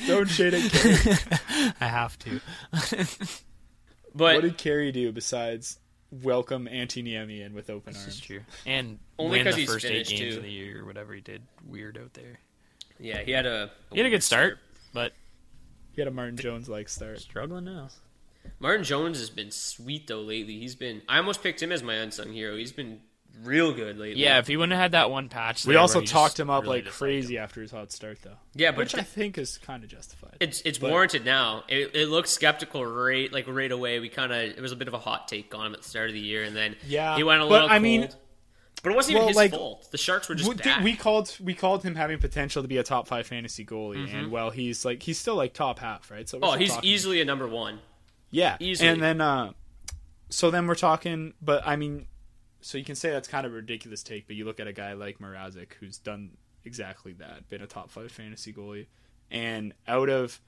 [0.06, 1.16] Don't shade at Kari.
[1.80, 2.40] I have to.
[4.18, 5.78] But what did Kari do besides
[6.10, 8.20] welcome Antti Niemi in with open This is arms?
[8.20, 8.40] true.
[8.66, 10.36] And Only win 'cause the he's first eight finished, games too.
[10.38, 11.42] of the year or whatever he did.
[11.66, 12.40] Weird out there.
[12.98, 14.58] yeah, he had a He had a good start,
[14.92, 15.12] but
[15.94, 17.20] He had a Martin Jones like start.
[17.20, 17.88] struggling now.
[18.60, 20.58] Martin Jones has been sweet though lately.
[20.58, 22.56] He's been I almost picked him as my unsung hero.
[22.56, 23.00] He's been
[23.42, 24.22] real good lately.
[24.22, 26.82] Yeah, if he wouldn't have had that one patch, We also talked him up really
[26.82, 27.42] like crazy him.
[27.44, 28.36] after his hot start, though.
[28.54, 30.36] Yeah, but which I think is kind of justified.
[30.40, 31.64] It's it's But- warranted now.
[31.68, 34.00] It, it looked skeptical right like right away.
[34.00, 35.88] We kind of it was a bit of a hot take on him at the
[35.88, 37.70] start of the year, and then Yeah, he went a but little.
[37.70, 38.08] I mean-
[38.80, 39.88] but it wasn't even his like, fault.
[39.90, 40.84] The Sharks were just we, bad.
[40.84, 44.30] we called we called him having potential to be a top five fantasy goalie, and
[44.30, 46.28] well, he's like he's still like top half, right?
[46.28, 47.80] So oh, he's talking- easily a number one.
[48.30, 48.88] yeah, easily.
[48.88, 49.50] And then uh,
[50.28, 52.06] so then we're talking, but I mean,
[52.60, 54.72] so you can say that's kind of a ridiculous take, but you look at a
[54.72, 56.30] guy like Mrazek who's done
[56.64, 58.86] exactly that, been a top five fantasy goalie,
[59.30, 60.40] and out of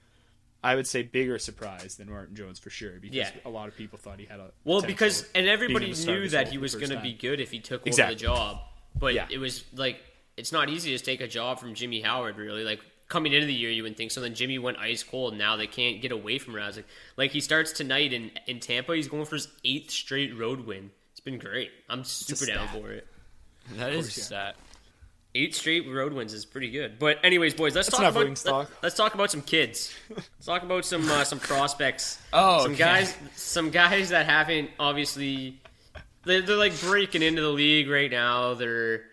[0.63, 3.31] I would say bigger surprise than Martin Jones for sure, because Yeah.
[3.45, 6.19] a lot of people thought he had a Well, because and everybody able to start
[6.19, 8.13] knew that he was going to be good if he took Exactly.
[8.13, 8.61] over the job.
[8.95, 9.27] But Yeah.
[9.31, 9.99] it was like
[10.37, 12.37] it's not easy to take a job from Jimmy Howard.
[12.37, 14.21] Really, like coming into the year, you wouldn't think so.
[14.21, 15.35] Then Jimmy went ice cold.
[15.35, 16.83] Now they can't get away from Mrazek.
[17.17, 18.95] Like he starts tonight in in Tampa.
[18.95, 20.91] He's going for his eighth straight road win.
[21.21, 21.69] It's been great.
[21.87, 23.05] I'm super down for it.
[23.73, 24.37] That is yeah.
[24.37, 24.55] that.
[25.35, 26.97] Eight straight road wins is pretty good.
[26.97, 28.35] But anyways, boys, let's That's talk about wing.
[28.43, 29.93] Let, us talk about some kids.
[30.09, 32.17] let's talk about some uh, some prospects.
[32.33, 32.79] Oh, some okay.
[32.79, 35.61] guys, some guys that haven't obviously
[36.23, 38.55] they're, they're like breaking into the league right now.
[38.55, 39.03] They're,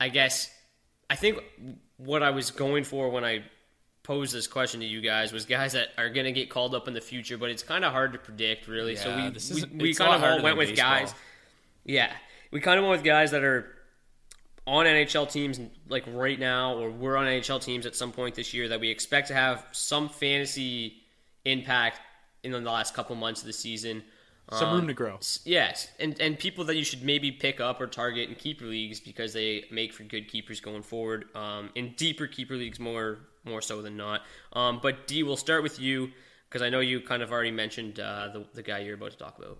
[0.00, 0.50] I guess,
[1.10, 1.42] I think
[1.98, 3.44] what I was going for when I
[4.08, 6.88] posed this question to you guys was guys that are going to get called up
[6.88, 8.96] in the future, but it's kind of hard to predict, really.
[8.96, 10.90] so Yeah, we this we, is- we a kind of all went with baseball.
[11.00, 11.14] guys.
[11.84, 12.10] Yeah,
[12.50, 13.66] we kind of went with guys that are
[14.66, 18.52] on NHL teams like right now, or we're on NHL teams at some point this
[18.54, 21.02] year that we expect to have some fantasy
[21.44, 22.00] impact
[22.44, 24.02] in the last couple months of the season.
[24.52, 25.18] Some Um, room to grow.
[25.44, 28.98] Yes, and and people that you should maybe pick up or target in keeper leagues
[29.00, 31.28] because they make for good keepers going forward.
[31.34, 33.18] Um, in deeper keeper leagues, more
[33.48, 34.22] more so than not.
[34.52, 36.10] Um, but D, we'll start with you
[36.48, 39.18] because I know you kind of already mentioned uh, the the guy you're about to
[39.18, 39.58] talk about.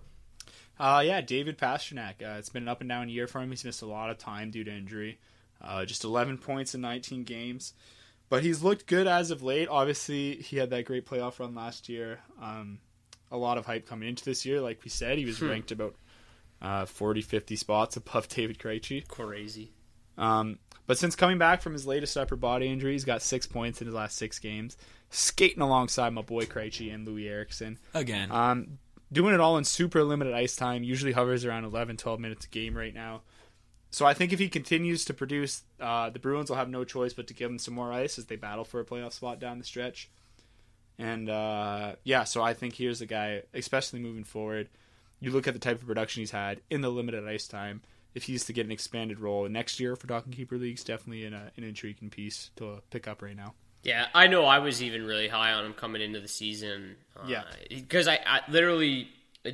[0.78, 2.22] Uh, yeah, David Pastrnak.
[2.22, 3.50] Uh, it's been an up and down year for him.
[3.50, 5.18] He's missed a lot of time due to injury.
[5.60, 7.74] Uh, just 11 points in 19 games.
[8.28, 9.68] But he's looked good as of late.
[9.68, 12.20] Obviously, he had that great playoff run last year.
[12.40, 12.78] Um,
[13.30, 14.60] a lot of hype coming into this year.
[14.60, 15.96] Like we said, he was ranked about
[16.62, 19.06] uh, 40, 50 spots above David Krejci.
[19.08, 19.72] Crazy.
[20.18, 23.80] Um, but since coming back from his latest upper body injury, he's got six points
[23.80, 24.76] in his last six games,
[25.10, 27.78] skating alongside my boy Krejci and Loui Eriksson.
[27.94, 28.30] Again.
[28.32, 28.78] Um,
[29.12, 32.48] doing it all in super limited ice time, usually hovers around 11, 12 minutes a
[32.48, 33.22] game right now.
[33.90, 37.14] So I think if he continues to produce, uh, the Bruins will have no choice
[37.14, 39.58] but to give him some more ice as they battle for a playoff spot down
[39.58, 40.10] the stretch.
[40.98, 44.68] And uh, yeah, so I think here's a guy, especially moving forward.
[45.20, 47.82] You look at the type of production he's had in the limited ice time.
[48.18, 51.34] If he's to get an expanded role next year for Talking Keeper Leagues, definitely an,
[51.34, 53.54] uh, an intriguing piece to pick up right now.
[53.84, 54.44] Yeah, I know.
[54.44, 56.96] I was even really high on him coming into the season.
[57.16, 57.44] Uh, Yeah.
[57.70, 59.08] because I, I literally,
[59.46, 59.50] uh,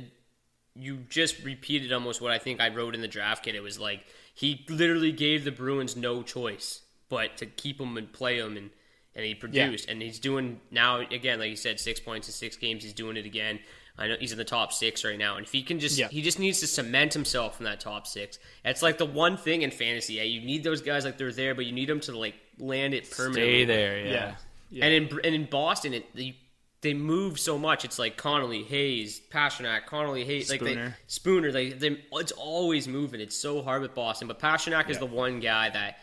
[0.75, 3.53] you just repeated almost what I think I wrote in the draft kit.
[3.53, 4.03] It was like
[4.33, 8.71] he literally gave the Bruins no choice but to keep him and play him, and
[9.13, 12.57] and he produced, and he's doing now again, like you said, six points in six
[12.57, 12.83] games.
[12.83, 13.59] He's doing it again.
[13.97, 16.09] I know he's in the top six right now, and if he can just, Yeah.
[16.09, 18.39] he just needs to cement himself in that top six.
[18.65, 20.15] It's like the one thing in fantasy.
[20.15, 22.93] Yeah, you need those guys like they're there, but you need them to like land
[22.93, 23.63] it permanently.
[23.63, 24.35] Stay there, yeah.
[24.69, 24.85] Yeah.
[24.85, 26.35] And in and in Boston, it they,
[26.81, 27.85] they move so much.
[27.85, 30.97] It's like Connolly, Hayes, Pastrnak, Connolly, Hayes, like they Spooner.
[31.07, 31.51] Spooner.
[31.51, 33.21] They, they it's always moving.
[33.21, 35.99] It's so hard with Boston, but Pastrnak is the one guy that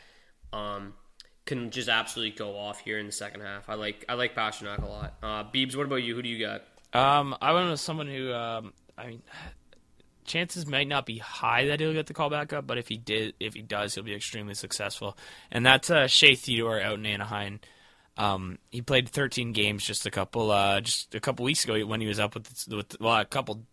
[0.56, 0.94] um
[1.44, 3.68] can just absolutely go off here in the second half.
[3.68, 5.14] I like I like Pastrnak a lot.
[5.22, 6.14] Uh, Beebs, what about you?
[6.14, 6.62] Who do you got?
[6.92, 9.22] Um, I went with someone who, um, I mean,
[10.24, 12.96] chances might not be high that he'll get the call back up, but if he
[12.96, 15.16] did, if he does, he'll be extremely successful.
[15.50, 17.60] And that's uh, Shea Theodore out in Anaheim.
[18.16, 22.00] Um, he played 13 games just a couple, uh, just a couple weeks ago when
[22.00, 23.64] he was up with, with well, a couple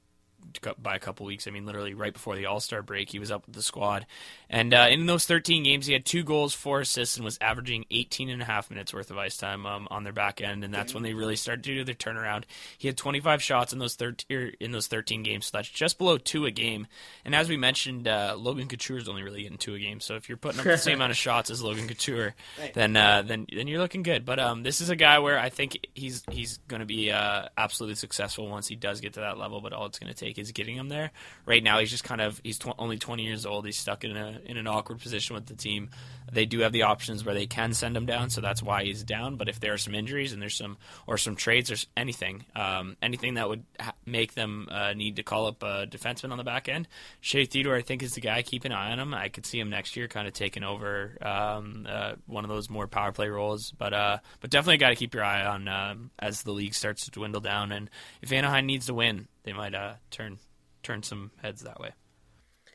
[0.81, 1.47] by a couple weeks.
[1.47, 4.05] I mean, literally right before the All Star break, he was up with the squad.
[4.49, 7.85] And uh, in those 13 games, he had two goals, four assists, and was averaging
[7.91, 10.63] 18 and a half minutes worth of ice time um, on their back end.
[10.63, 12.45] And that's when they really started to do their turnaround.
[12.77, 16.17] He had 25 shots in those 13 in those 13 games, so that's just below
[16.17, 16.87] two a game.
[17.25, 19.99] And as we mentioned, uh, Logan Couture is only really getting two a game.
[19.99, 22.35] So if you're putting up the same amount of shots as Logan Couture,
[22.73, 24.25] then uh, then then you're looking good.
[24.25, 27.45] But um, this is a guy where I think he's he's going to be uh,
[27.57, 29.61] absolutely successful once he does get to that level.
[29.61, 31.11] But all it's going to take is getting him there.
[31.45, 33.65] Right now, he's just kind of he's tw- only 20 years old.
[33.65, 35.89] He's stuck in a in an awkward position with the team.
[36.31, 39.03] They do have the options where they can send him down, so that's why he's
[39.03, 39.35] down.
[39.35, 40.77] But if there are some injuries and there's some
[41.07, 45.23] or some trades or anything, um, anything that would ha- make them uh, need to
[45.23, 46.87] call up a defenseman on the back end,
[47.21, 48.41] Shea Theodore I think is the guy.
[48.41, 49.13] Keep an eye on him.
[49.13, 52.69] I could see him next year, kind of taking over um, uh, one of those
[52.69, 53.71] more power play roles.
[53.71, 57.05] But uh, but definitely got to keep your eye on um, as the league starts
[57.05, 57.71] to dwindle down.
[57.71, 57.89] And
[58.21, 60.37] if Anaheim needs to win, they might uh, turn
[60.83, 61.91] turn some heads that way.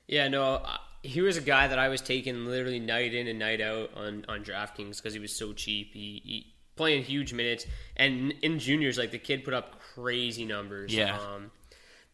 [0.08, 3.38] Yeah, no, uh, he was a guy that I was taking literally night in and
[3.38, 5.92] night out on on DraftKings because he was so cheap.
[5.94, 7.64] He, he playing huge minutes,
[7.96, 10.92] and in juniors, like the kid put up crazy numbers.
[10.92, 11.16] Yeah.
[11.16, 11.52] Um,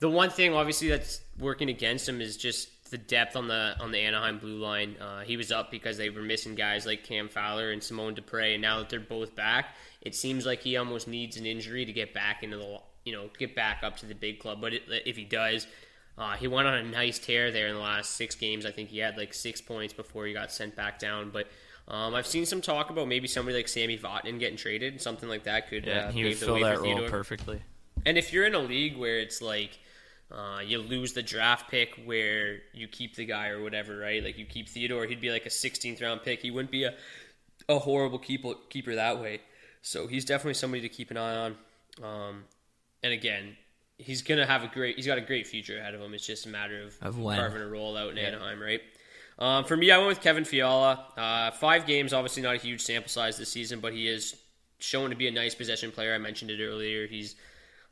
[0.00, 3.92] the one thing, obviously, that's working against him is just the depth on the on
[3.92, 4.96] the Anaheim blue line.
[5.00, 8.52] Uh, he was up because they were missing guys like Cam Fowler and Simon Despres,
[8.52, 11.92] and now that they're both back, it seems like he almost needs an injury to
[11.94, 14.60] get back into the you know get back up to the big club.
[14.60, 15.66] But it, if he does,
[16.18, 18.66] uh, he went on a nice tear there in the last six games.
[18.66, 21.30] I think he had like six points before he got sent back down.
[21.30, 21.48] But
[21.88, 25.00] um, I've seen some talk about maybe somebody like Sami Vatanen getting traded.
[25.00, 27.62] Something like that could Yeah, uh, he would the fill way that for role perfectly.
[28.06, 29.78] And if you're in a league where it's like
[30.32, 34.22] uh, you lose the draft pick where you keep the guy or whatever, right?
[34.22, 36.40] Like you keep Theodore, he'd be like a 16th round pick.
[36.40, 36.94] He wouldn't be a,
[37.68, 39.40] a horrible keeper, keeper that way.
[39.82, 41.56] So he's definitely somebody to keep an eye on.
[42.02, 42.44] Um,
[43.02, 43.56] and again,
[43.98, 44.96] he's gonna have a great.
[44.96, 46.14] He's got a great future ahead of him.
[46.14, 47.38] It's just a matter of, Of when.
[47.38, 48.80] carving a role out in Anaheim, right?
[49.38, 51.06] Um, for me, I went with Kevin Fiala.
[51.16, 54.36] Uh, five games, obviously not a huge sample size this season, but he is
[54.78, 56.14] shown to be a nice possession player.
[56.14, 57.06] I mentioned it earlier.
[57.06, 57.36] He's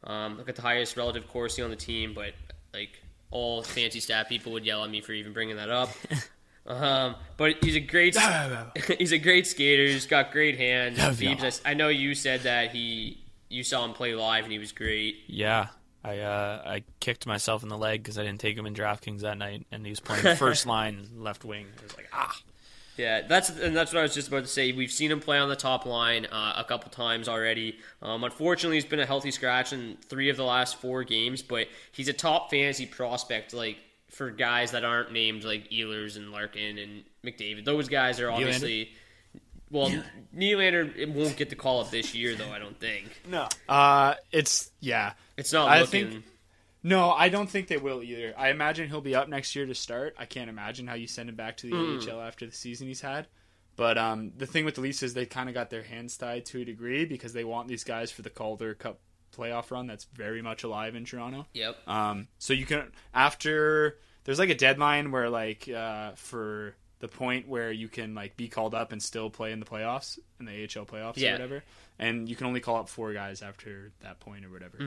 [0.04, 2.34] um, look at the highest relative Corsi on the team, but
[2.74, 3.00] like
[3.30, 5.90] all fancy stat people would yell at me for even bringing that up.
[6.66, 8.16] um, but he's a great
[8.98, 9.86] he's a great skater.
[9.86, 10.98] He's got great hands.
[10.98, 14.58] Beebs, I, I know you said that he you saw him play live and he
[14.58, 15.16] was great.
[15.26, 15.68] Yeah,
[16.04, 19.20] I uh, I kicked myself in the leg because I didn't take him in DraftKings
[19.20, 21.66] that night, and he was playing first line left wing.
[21.78, 22.40] I was like, ah.
[22.96, 24.72] Yeah, that's and that's what I was just about to say.
[24.72, 27.78] We've seen him play on the top line uh, a couple times already.
[28.02, 31.68] Um, unfortunately, he's been a healthy scratch in three of the last four games, but
[31.92, 33.54] he's a top fantasy prospect.
[33.54, 33.78] Like
[34.10, 38.90] for guys that aren't named like Ehlers and Larkin and McDavid, those guys are obviously.
[39.70, 39.90] Well,
[40.36, 42.50] Nylander won't get the call up this year, though.
[42.50, 43.48] I don't think No.
[43.68, 45.12] Uh, it's yeah.
[45.36, 46.10] it's not I looking.
[46.10, 46.24] think-
[46.82, 48.34] No, I don't think they will either.
[48.38, 50.14] I imagine he'll be up next year to start.
[50.18, 51.76] I can't imagine how you send him back to the
[52.10, 53.26] AHL after the season he's had.
[53.76, 56.46] But um, the thing with the Leafs is they kind of got their hands tied
[56.46, 59.00] to a degree because they want these guys for the Calder Cup
[59.36, 61.46] playoff run that's very much alive in Toronto.
[61.52, 61.76] Yep.
[61.86, 67.46] Um, so you can after there's like a deadline where like uh, for the point
[67.48, 70.52] where you can like be called up and still play in the playoffs in the
[70.52, 71.30] AHL playoffs Yeah.
[71.30, 71.64] or whatever,
[71.98, 74.78] and you can only call up four guys after that point or whatever.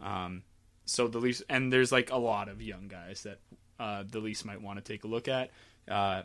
[0.00, 0.42] Um,
[0.84, 3.38] so the Leafs and there's like a lot of young guys that
[3.80, 5.50] uh, the Leafs might want to take a look at.
[5.88, 6.22] Uh,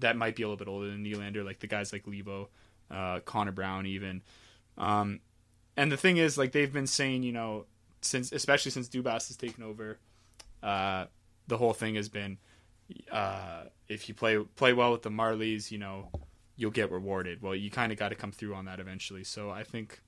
[0.00, 2.48] that might be a little bit older than Nylander, like the guys like Lebo,
[2.90, 4.22] uh, Connor Brown, even.
[4.76, 5.20] Um,
[5.76, 7.64] and the thing is, like they've been saying, you know,
[8.00, 9.98] since especially since Dubas has taken over,
[10.62, 11.06] uh,
[11.46, 12.38] the whole thing has been,
[13.10, 16.08] uh, if you play play well with the Marlies, you know,
[16.56, 17.42] you'll get rewarded.
[17.42, 19.24] Well, you kind of got to come through on that eventually.
[19.24, 20.00] So I think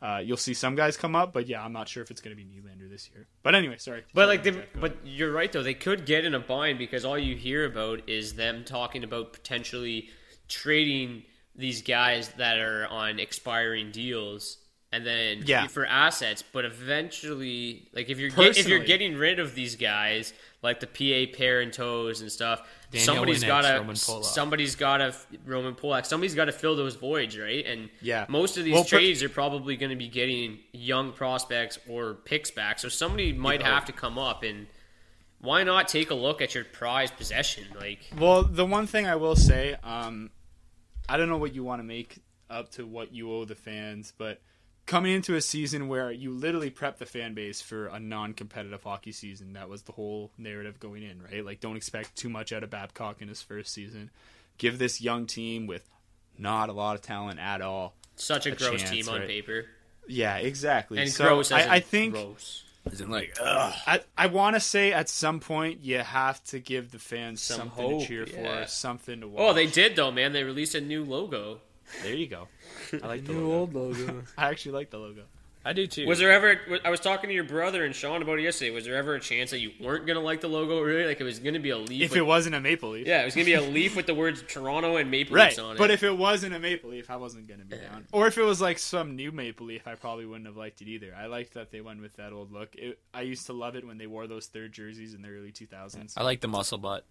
[0.00, 2.36] uh, you'll see some guys come up, but yeah, I'm not sure if it's going
[2.36, 3.28] to be Nylander this year.
[3.42, 4.04] But anyway, sorry.
[4.12, 5.62] But like, they, but you're right though.
[5.62, 9.32] They could get in a bind because all you hear about is them talking about
[9.32, 10.08] potentially
[10.48, 11.22] trading
[11.54, 14.58] these guys that are on expiring deals,
[14.92, 15.66] and then Yeah.
[15.68, 16.42] for assets.
[16.42, 20.32] But eventually, like if you're get, if you're getting rid of these guys,
[20.62, 25.14] like the PA pair and toes and stuff, Daniel somebody's gotta Roman somebody's gotta
[25.46, 26.06] Roman Polak.
[26.06, 27.64] Somebody's got to fill those voids, right?
[27.66, 28.26] And Yeah.
[28.28, 32.14] most of these Well, per- trades are probably going to be getting young prospects or
[32.14, 32.78] picks back.
[32.78, 33.74] So somebody might Yeah.
[33.74, 34.66] have to come up and
[35.40, 37.64] why not take a look at your prized possession?
[37.74, 40.30] Like, Well, the one thing I will say, um,
[41.08, 42.18] I don't know what you want to make
[42.48, 44.40] up to what you owe the fans, but
[44.86, 49.12] coming into a season where you literally prep the fan base for a non-competitive hockey
[49.12, 51.44] season, that was the whole narrative going in, right?
[51.44, 54.10] Like, don't expect too much out of Babcock in his first season.
[54.58, 55.88] Give this young team with
[56.38, 57.94] not a lot of talent at all.
[58.16, 59.28] such a, A gross chance, team on right?
[59.28, 59.66] paper.
[60.08, 60.98] Yeah, exactly.
[60.98, 62.64] And so gross as in I, I think gross.
[63.06, 67.40] like, I, I want to say at some point you have to give the fans
[67.40, 68.62] Some something hope, to cheer yeah.
[68.64, 69.40] for, something to watch.
[69.40, 70.32] Oh, they did though, man.
[70.32, 71.60] They released a new logo.
[72.02, 72.48] There you go.
[73.02, 73.52] I like the logo.
[73.52, 74.22] Old logo.
[74.38, 75.22] I actually like the logo.
[75.64, 76.08] I do too.
[76.08, 76.60] Was there ever?
[76.84, 78.72] I was talking to your brother and Sean about it yesterday.
[78.72, 80.80] Was there ever a chance that you weren't gonna like the logo?
[80.80, 82.02] Really, like it was gonna be a leaf.
[82.02, 84.06] If with, it wasn't a maple leaf, yeah, it was gonna be a leaf with
[84.06, 85.50] the words Toronto and Maple right.
[85.50, 85.78] Leafs on it.
[85.78, 88.06] But if it wasn't a maple leaf, I wasn't gonna be down.
[88.10, 90.88] Or if it was like some new maple leaf, I probably wouldn't have liked it
[90.88, 91.14] either.
[91.16, 92.74] I liked that they went with that old look.
[92.74, 95.52] It, I used to love it when they wore those third jerseys in the early
[95.52, 96.14] 2000s.
[96.16, 97.04] I like the muscle butt.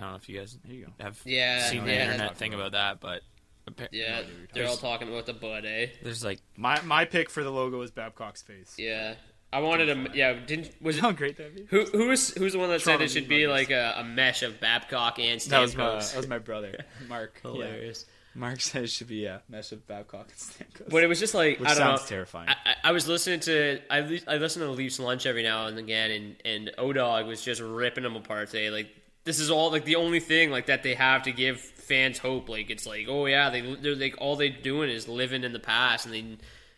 [0.00, 1.04] I don't know if you guys There you go.
[1.04, 2.06] have Yeah, seen the yeah.
[2.06, 3.22] internet thing about that, but
[3.68, 5.86] appa- yeah, they're all talking about the bud, eh?
[6.02, 8.74] there's like My my pick for the logo is Babcock's face.
[8.78, 9.14] Yeah,
[9.52, 10.32] I wanted a yeah.
[10.34, 11.66] Didn't was it How great that'd.
[11.70, 13.52] Who who was who's the one that said it should be Jackets.
[13.52, 17.40] like a, a mesh of Babcock and That was my that was my brother, Mark.
[17.44, 17.50] Yeah.
[17.50, 18.06] Hilarious.
[18.36, 20.90] Mark said it should be yeah, mesh of Babcock and Stamkos.
[20.90, 22.06] But it was just like Which I don't sounds know.
[22.08, 22.48] terrifying.
[22.48, 25.78] I, I- I was listening to I I listen to Leafs lunch every now and
[25.78, 28.70] again, and and Odog was just ripping them apart today.
[28.70, 28.88] Like
[29.22, 32.48] this is all like the only thing like that they have to give fans hope.
[32.48, 35.60] Like it's like oh yeah, they they're like all they're doing is living in the
[35.60, 36.36] past, and they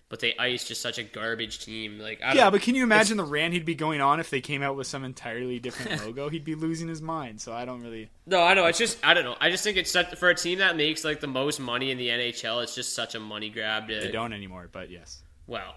[0.09, 1.98] but they ice just such a garbage team.
[1.98, 4.40] Like I Yeah, but can you imagine the rant he'd be going on if they
[4.40, 6.28] came out with some entirely different logo?
[6.28, 7.40] He'd be losing his mind.
[7.40, 8.09] So I don't really.
[8.24, 8.66] No, I know.
[8.66, 9.36] It's just I don't know.
[9.40, 11.98] I just think it's such, for a team that makes like the most money in
[11.98, 12.62] the NHL.
[12.62, 13.88] It's just such a money grab.
[13.88, 15.22] To, They don't anymore, but yes.
[15.48, 15.74] Well,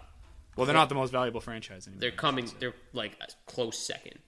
[0.56, 2.02] Well, they're not the most valuable franchise anymore.
[2.02, 2.50] they're coming.
[2.60, 4.20] They're like a close second,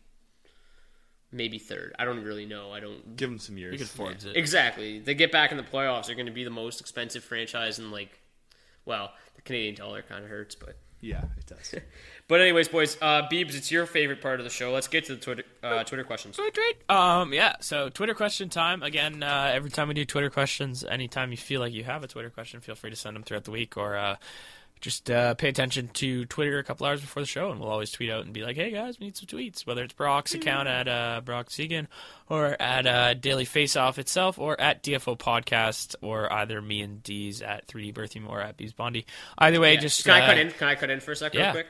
[1.32, 1.96] maybe third.
[2.00, 2.72] I don't really know.
[2.72, 3.74] I don't Give them some years.
[3.74, 4.36] you could Forbes it.
[4.36, 5.00] exactly.
[5.00, 6.08] They get back in the playoffs.
[6.08, 8.20] They're going to be the most expensive franchise in like.
[8.86, 10.78] Well, the Canadian dollar kind of hurts, but.
[11.04, 11.74] Yeah, it does.
[12.28, 14.72] But anyways, boys, uh, Beebs, it's your favorite part of the show.
[14.72, 16.38] Let's get to the Twitter uh, Twitter questions.
[16.38, 16.78] Tweet, tweet.
[16.90, 17.56] Um, yeah.
[17.60, 19.22] So Twitter question time again.
[19.22, 22.30] Uh, every time we do Twitter questions, anytime you feel like you have a Twitter
[22.30, 24.16] question, feel free to send them throughout the week or uh,
[24.82, 27.92] just uh, pay attention to Twitter a couple hours before the show, and we'll always
[27.92, 30.68] tweet out and be like, "Hey guys, we need some tweets." Whether it's Brock's account
[30.68, 31.88] at uh, Brock Seguin
[32.28, 37.42] or at uh, Daily Faceoff itself, or at DFO Podcast, or either me and D's
[37.42, 39.06] at 3D Birthing or at Bees Bondy.
[39.38, 39.80] Either way, Yeah.
[39.82, 40.52] just can I uh, cut in?
[40.52, 41.46] Can I cut in for a second, yeah.
[41.48, 41.68] real quick?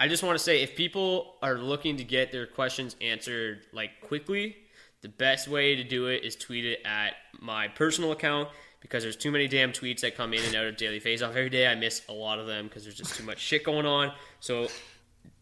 [0.00, 3.90] I just want to say, if people are looking to get their questions answered like
[4.00, 4.56] quickly,
[5.00, 8.48] the best way to do it is tweet it at my personal account
[8.82, 11.30] because there's too many damn tweets that come in and out of Daily Face Off
[11.30, 11.66] every day.
[11.66, 14.12] I miss a lot of them because there's just too much shit going on.
[14.40, 14.68] So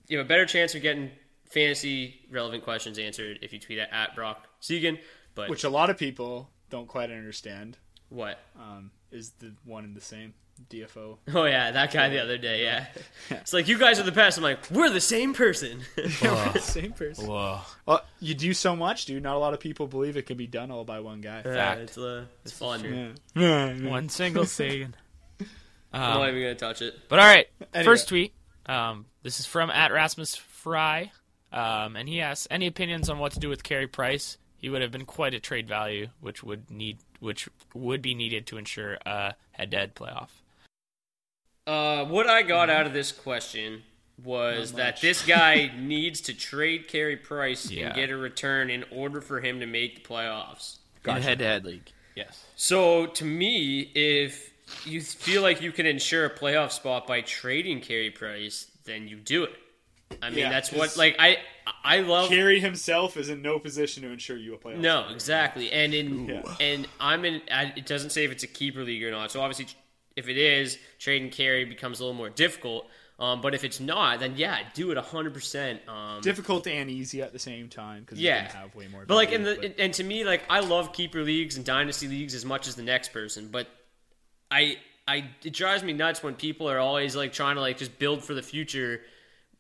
[0.07, 1.11] you have a better chance of getting
[1.49, 4.99] fantasy relevant questions answered if you tweet at, at Brock Seguin.
[5.35, 7.79] But Which a lot of people don't quite understand.
[8.09, 8.39] What?
[8.59, 10.35] um, is the one and the same
[10.69, 11.19] DFO.
[11.35, 12.63] Oh yeah, that guy the other day.
[12.65, 12.87] Yeah,
[13.31, 14.37] it's like you guys are the best.
[14.39, 15.81] I'm like, we're the same person.
[16.61, 17.27] same person.
[17.27, 17.61] Whoa.
[17.87, 19.23] Well, you do so much, dude.
[19.23, 21.43] Not a lot of people believe it can be done all by one guy.
[21.45, 23.15] Yeah, it's uh, it's fun.
[23.35, 23.89] Yeah.
[23.89, 24.95] One single Seguin.
[25.93, 26.95] I'm Um, not even gonna touch it.
[27.09, 27.85] But all right, Anyway.
[27.85, 28.33] first tweet.
[28.67, 31.11] Um, this is from at Rasmus Fry,
[31.53, 34.39] um, and he asks any opinions on what to do with Carey Price.
[34.59, 38.47] He would have been quite a trade value, which would need, which would be needed
[38.49, 40.29] to ensure a head-to-head playoff.
[41.67, 43.83] Uh, what I got out of this question
[44.23, 47.87] was that this guy needs to trade Carey Price Yeah.
[47.87, 50.79] and get a return in order for him to make the playoffs.
[51.05, 52.45] In a head-to-head league, yes.
[52.57, 54.53] So to me, if
[54.85, 59.17] you feel like you can ensure a playoff spot by trading Carey Price, then you
[59.17, 59.55] do it.
[60.21, 61.39] I mean, Yeah, that's what like I
[61.85, 62.29] I love.
[62.29, 64.79] Carey himself is in no position to ensure you a playoff.
[64.79, 65.13] No, spot.
[65.15, 65.73] exactly.
[65.73, 66.43] And in Yeah.
[66.61, 67.41] and I'm in.
[67.51, 69.31] I- It doesn't say if it's a keeper league or not.
[69.31, 69.69] So obviously,
[70.21, 72.87] if it is, trade and Carey becomes a little more difficult.
[73.19, 75.81] Um, but if it's not, then yeah, do it hundred percent.
[75.89, 78.45] Um, Difficult and easy at the same time because Yeah.
[78.45, 79.05] you can have way more.
[79.05, 82.09] But like in the but- and to me, like I love keeper leagues and dynasty
[82.09, 83.67] leagues as much as the next person, but
[84.51, 87.99] I I it drives me nuts when people are always like trying to like just
[87.99, 89.03] build for the future.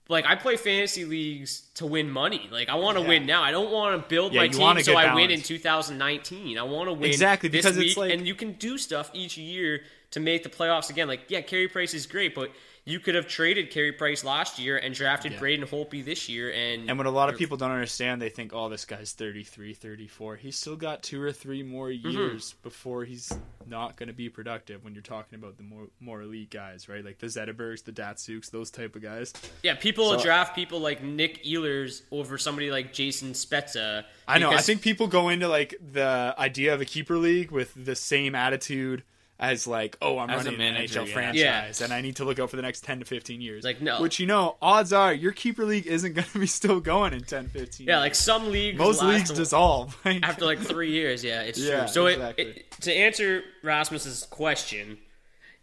[0.08, 2.48] Like I play fantasy leagues to win money.
[2.50, 3.08] Like I want to Yeah.
[3.08, 3.42] win now.
[3.42, 6.56] I don't want to build Yeah, my team so I win in 2019.
[6.58, 9.10] I want to win Exactly, this because it's week, like- and you can do stuff
[9.12, 9.82] each year
[10.12, 11.08] to make the playoffs again.
[11.08, 12.50] Like yeah, Carey Price is great, but
[12.86, 16.88] you could have traded Carey Price last year and drafted Braden Holtby this year, and
[16.88, 20.36] And what a lot of people don't understand, they think, oh, this guy's 33, 34.
[20.36, 22.08] He's still got two or three more Mm-hmm.
[22.10, 23.30] years before he's
[23.66, 27.04] not going to be productive when you're talking about the more more elite guys, right?
[27.04, 29.34] Like the Zetterbergs, the Datsyuks, those type of guys.
[29.62, 34.04] Yeah, people So- draft people like Nik Ehlers over somebody like Jason Spezza.
[34.26, 34.50] I know.
[34.50, 38.34] I think people go into like the idea of a keeper league with the same
[38.34, 39.02] attitude
[39.40, 41.12] as like, oh, I'm As a running an manager, NHL yeah.
[41.14, 43.64] franchise and I need to look out for the next 10 to 15 years.
[43.64, 44.00] Like, no.
[44.02, 47.22] Which you know, odds are your keeper league isn't going to be still going in
[47.24, 48.00] 10, 15 yeah, years.
[48.02, 49.96] like some leagues most leagues dissolve.
[50.04, 51.24] After like three years.
[51.24, 51.88] Yeah, it's Yeah, true.
[51.88, 52.44] So it- exactly.
[52.44, 54.98] it, to answer Rasmus's question,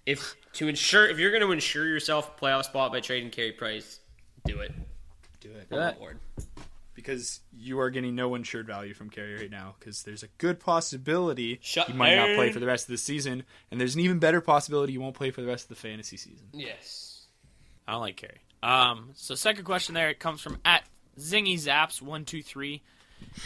[0.07, 3.51] if to ensure if you're going to ensure yourself a playoff spot by trading Carey
[3.51, 3.99] Price,
[4.45, 4.71] do it.
[5.39, 5.67] do it.
[5.71, 6.19] I'm on board.
[7.07, 10.59] Because you are getting no insured value from Carey right now because there's a good
[10.59, 14.01] possibility Shut you might not play for the rest of the season, and there's an
[14.01, 16.47] even better possibility you won't play for the rest of the fantasy season.
[16.51, 17.27] Yes.
[17.87, 18.41] I don't like Carey.
[18.61, 20.83] Um, so second question there it comes from at
[21.17, 22.81] Zingy Zaps one two three,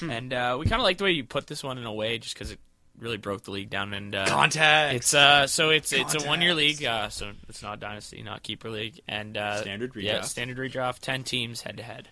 [0.01, 2.17] and uh, we kind of like the way you put this one in a way,
[2.17, 2.59] just because it
[2.97, 3.93] really broke the league down.
[3.93, 4.95] And uh, Contact.
[4.95, 8.41] It's uh, so it's it's a one year league, uh, so it's not dynasty, not
[8.41, 12.09] keeper league, and uh, Standard Yeah, standard redraft, ten teams head to head.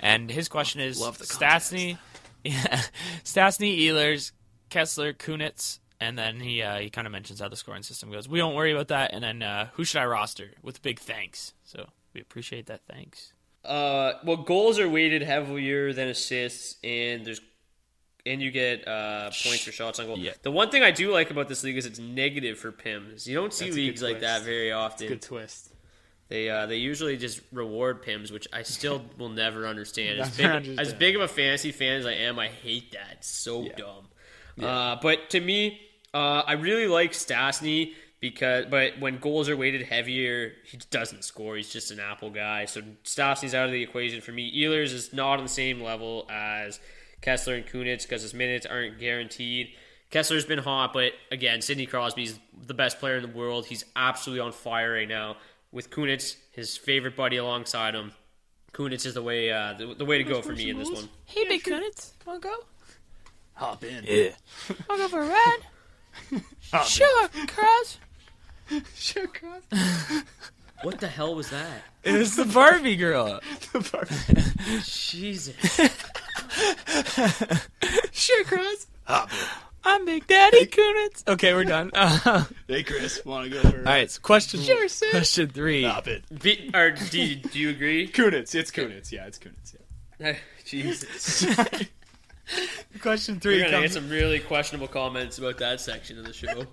[0.00, 1.98] And his question is Love the Stastny,
[2.44, 2.82] yeah,
[3.24, 4.32] Stastny, Ehlers,
[4.70, 8.28] Kessel, Kunitz, and then he uh, he kind of mentions how the scoring system goes.
[8.28, 9.12] We don't worry about that.
[9.12, 11.52] And then uh, who should I roster with big thanks?
[11.64, 12.80] So we appreciate that.
[12.88, 13.32] Thanks.
[13.64, 17.40] Uh, well, goals are weighted heavier than assists, and there's
[18.26, 20.18] and you get uh, points for shots on goal.
[20.18, 20.32] Yeah.
[20.42, 23.26] The one thing I do like about this league is it's negative for PIMs.
[23.26, 25.08] You don't see That's leagues like that very often.
[25.08, 25.69] Good twist.
[26.30, 30.20] They uh, they usually just reward pims, which I still will never understand.
[30.20, 33.16] As big, as big of a fantasy fan as I am, I hate that.
[33.18, 34.06] It's so dumb.
[34.60, 35.80] Uh, but to me,
[36.14, 41.56] uh, I really like Stastny because, but when goals are weighted heavier, he doesn't score.
[41.56, 42.66] He's just an Apple guy.
[42.66, 44.52] So Stastny's out of the equation for me.
[44.62, 46.78] Ehlers is not on the same level as
[47.22, 49.70] Kessel and Kunitz because his minutes aren't guaranteed.
[50.10, 53.66] Kessel's been hot, but again, Sidney Crosby's the best player in the world.
[53.66, 55.36] He's absolutely on fire right now.
[55.72, 58.12] With Kunitz, his favorite buddy alongside him,
[58.72, 61.08] Kunitz is the way uh, the, the way to go for me in this one.
[61.26, 62.54] Hey, big Kunitz, wanna go?
[63.54, 64.04] Hop in.
[64.06, 64.30] Yeah.
[64.88, 65.58] Wanna go for a ride?
[66.86, 67.98] sure, Cross.
[68.94, 69.62] Sure, Cross.
[70.82, 71.82] What the hell was that?
[72.04, 73.40] It was the Barbie girl.
[73.72, 74.80] The Barbie.
[74.82, 75.54] Jesus.
[78.12, 78.86] Sure, Cross.
[79.84, 81.26] I'm Big Daddy Kunitz.
[81.26, 81.90] Okay, we're done.
[82.00, 84.60] Uh, hey, Chris, want to go for all right, so question.
[84.60, 85.10] Sure, sis.
[85.10, 85.84] Question three.
[85.84, 86.22] Hop in.
[86.42, 88.08] Be, or do you, do you agree?
[88.12, 88.54] Kunitz.
[88.54, 89.10] It's Kunitz.
[89.12, 89.76] Yeah, it's Kunitz.
[90.18, 90.36] Yeah.
[90.64, 91.46] Jesus.
[93.00, 96.32] Question 3 We're three gonna get some really questionable comments about that section of the
[96.32, 96.66] show.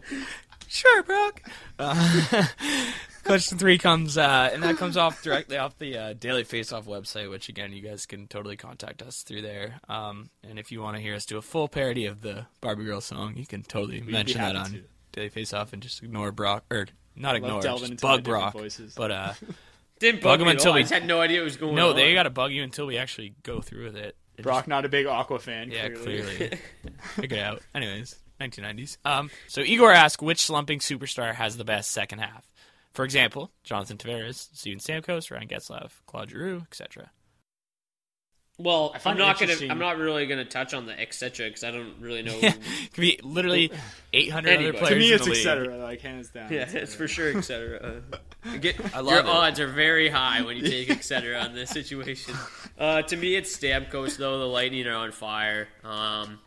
[0.67, 1.41] Sure, Brock.
[1.79, 2.45] Uh,
[3.23, 6.85] question three comes, uh, and that comes off directly off the uh, Daily Face Off
[6.85, 9.79] website, which again, you guys can totally contact us through there.
[9.87, 12.83] Um, and if you want to hear us do a full parody of the Barbie
[12.85, 14.83] Girl song, you can totally be mention that on to.
[15.13, 18.53] Daily Face Off and just ignore Brock or not ignore, delving just bug Brock.
[18.53, 18.93] voices.
[18.95, 19.33] But uh,
[19.99, 21.75] Didn't Bug bug, him until until we- I just had no idea what was going
[21.75, 21.95] no, on.
[21.95, 24.15] they got to bug you until we actually go through with it.
[24.37, 25.71] It Brock, not a big Aqua fan.
[25.71, 26.35] just- yeah, clearly.
[26.35, 26.57] clearly.
[27.15, 27.61] Figure it out.
[27.73, 28.97] Anyways, 1990s.
[29.05, 32.47] Um, so Igor asked which slumping superstar has the best second half.
[32.93, 37.11] For example, Jonathan Tavares, Steven Stamkos, Ryan Getzlaf, Claude Giroux, etc.
[38.59, 39.53] Well, I find I'm not gonna.
[39.69, 41.45] I'm not really gonna touch on the etc.
[41.47, 42.33] because I don't really know.
[42.41, 42.55] It
[42.91, 43.71] could be literally
[44.13, 44.77] 800 other Anybody.
[44.79, 44.93] players.
[44.93, 45.77] To me, in it's etc.
[45.77, 46.51] Like hands down.
[46.51, 48.01] yeah, it's for sure etc.
[48.43, 49.25] Uh, get, I love your it.
[49.27, 51.37] odds are very high when you take etc.
[51.37, 52.33] on this situation.
[52.79, 54.39] Uh, to me, it's Stamkos though.
[54.39, 55.67] The Lightning are on fire.
[55.83, 56.39] Um,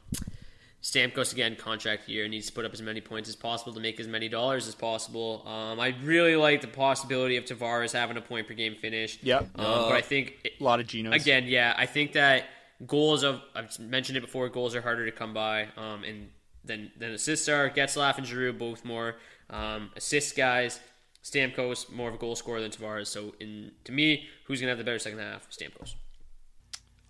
[0.82, 4.00] Stamkos again, contract year, needs to put up as many points as possible to make
[4.00, 5.42] as many dollars as possible.
[5.46, 9.18] Um, I really like the possibility of Tavares having a point per game finish.
[9.22, 9.42] Yep.
[9.56, 11.14] Um, but I think it- A lot of Genos.
[11.14, 12.46] Again, yeah, I think that
[12.86, 14.48] goals of I've mentioned it before.
[14.48, 16.30] Goals are harder to come by, um, and
[16.64, 19.16] then then assists are Getzlaf and Giroux both more
[19.50, 20.80] um, assist guys.
[21.22, 23.08] Stamkos more of a goal scorer than Tavares.
[23.08, 25.46] So in to me, who's gonna have the better second half?
[25.50, 25.94] Stamkos.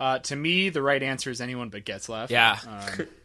[0.00, 2.30] Uh, to me, the right answer is anyone but Getzlaf.
[2.30, 2.58] Yeah.
[2.66, 3.06] Um,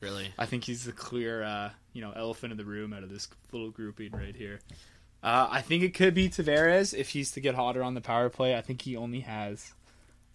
[0.00, 0.32] Really?
[0.38, 3.28] I think he's the clear, uh, you know, elephant in the room out of this
[3.52, 4.60] little grouping right here.
[5.22, 8.28] Uh, I think it could be Tavares if he's to get hotter on the power
[8.28, 8.56] play.
[8.56, 9.72] I think he only has.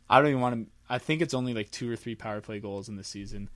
[0.10, 0.72] I don't even want to.
[0.90, 3.50] I think it's only like two or three power play goals in the season.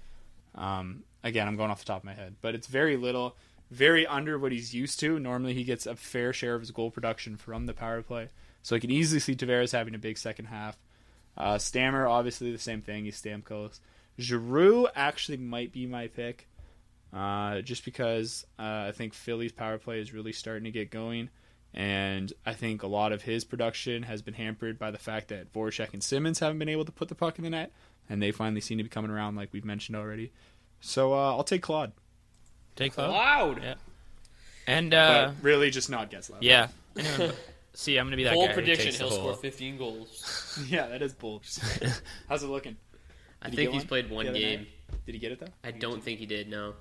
[0.56, 3.38] Um, again, I'm going off the top of my head, but it's very little,
[3.70, 5.18] very under what he's used to.
[5.20, 8.28] Normally, he gets a fair share of his goal production from the power play,
[8.62, 10.78] so I can easily see Tavares having a big second half.
[11.38, 13.06] Uh, Stammer, obviously the same thing.
[13.06, 13.80] He's Stamkos.
[14.20, 16.48] Giroux actually might be my pick,
[17.14, 21.30] uh, just because uh, I think Philly's power play is really starting to get going,
[21.74, 25.52] and I think a lot of his production has been hampered by the fact that
[25.54, 27.72] Voracek and Simmonds haven't been able to put the puck in the net,
[28.10, 30.32] and they finally seem to be coming around, like we've mentioned already.
[30.80, 31.92] So uh, I'll take Claude,
[32.76, 33.12] Take Claude?
[33.12, 33.64] Loud.
[33.64, 33.76] Yeah.
[34.68, 36.38] And, uh, but really just not Getzlaf.
[36.42, 36.68] yeah.
[36.96, 37.34] Anyone
[37.74, 39.78] See, I'm going to be that Bold guy who prediction: takes he'll whole- score 15
[39.78, 40.62] goals.
[40.68, 41.44] yeah, that is bold.
[42.28, 42.76] How's it looking?
[43.42, 44.60] I Did think he's one played one game.
[44.60, 44.68] night?
[45.06, 45.48] Did he get it though?
[45.64, 46.50] I don't think he did.
[46.50, 46.74] No.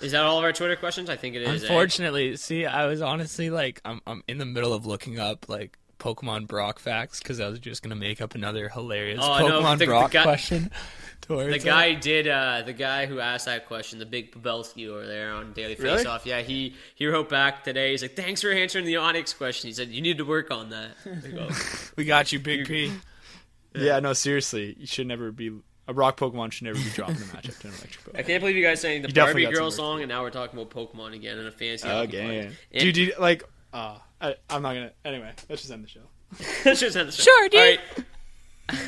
[0.00, 1.08] Is that all of our Twitter questions?
[1.08, 1.62] I think it is.
[1.62, 1.66] eh?
[1.66, 5.78] Unfortunately, see, I was honestly like, I'm I'm in the middle of looking up like
[6.00, 9.84] Pokemon Brock facts because I was just gonna make up another hilarious Oh, Pokemon the-
[9.84, 10.70] the Brock guy- question.
[11.20, 11.64] towards The it.
[11.64, 12.26] guy did.
[12.26, 15.98] Uh, the guy who asked that question, the big Pavelski over there on Daily Really?
[15.98, 16.26] Face Off.
[16.26, 17.92] Yeah, he he wrote back today.
[17.92, 20.70] He's like, "Thanks for answering the Onix question." He said, "You need to work on
[20.70, 20.90] that."
[21.24, 21.48] I go,
[21.96, 22.92] we got you, Big P.
[23.74, 25.50] Yeah, no, seriously, you should never be
[25.88, 28.18] a rock Pokemon should never be dropped in a matchup to an electric Pokemon.
[28.18, 30.58] I can't believe you guys saying the You Barbie Girl song, and now we're talking
[30.58, 32.80] about Pokemon again in a fancy hockey Again, podcast.
[32.80, 33.42] dude, dude, like,
[33.72, 34.92] uh, I, I'm not gonna.
[35.04, 36.00] Anyway, let's just end the show.
[36.64, 37.24] Let's just end the show.
[37.24, 37.80] Sure, dude.
[38.70, 38.78] All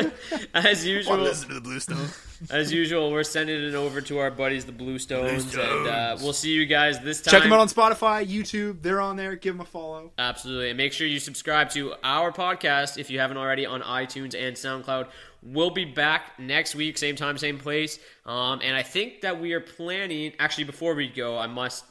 [0.00, 0.12] right.
[0.54, 2.06] as usual, listen to the Bluestone.
[2.50, 6.50] As usual, we're sending it over to our buddies, the Bluestones, and uh, we'll see
[6.52, 7.32] you guys this time.
[7.32, 8.82] Check them out on Spotify, YouTube.
[8.82, 9.36] They're on there.
[9.36, 10.12] Give them a follow.
[10.18, 10.70] Absolutely.
[10.70, 14.56] And make sure you subscribe to our podcast if you haven't already on iTunes and
[14.56, 15.08] SoundCloud.
[15.42, 17.98] We'll be back next week, same time, same place.
[18.24, 21.84] Um, and I think that we are planning, actually, before we go, I must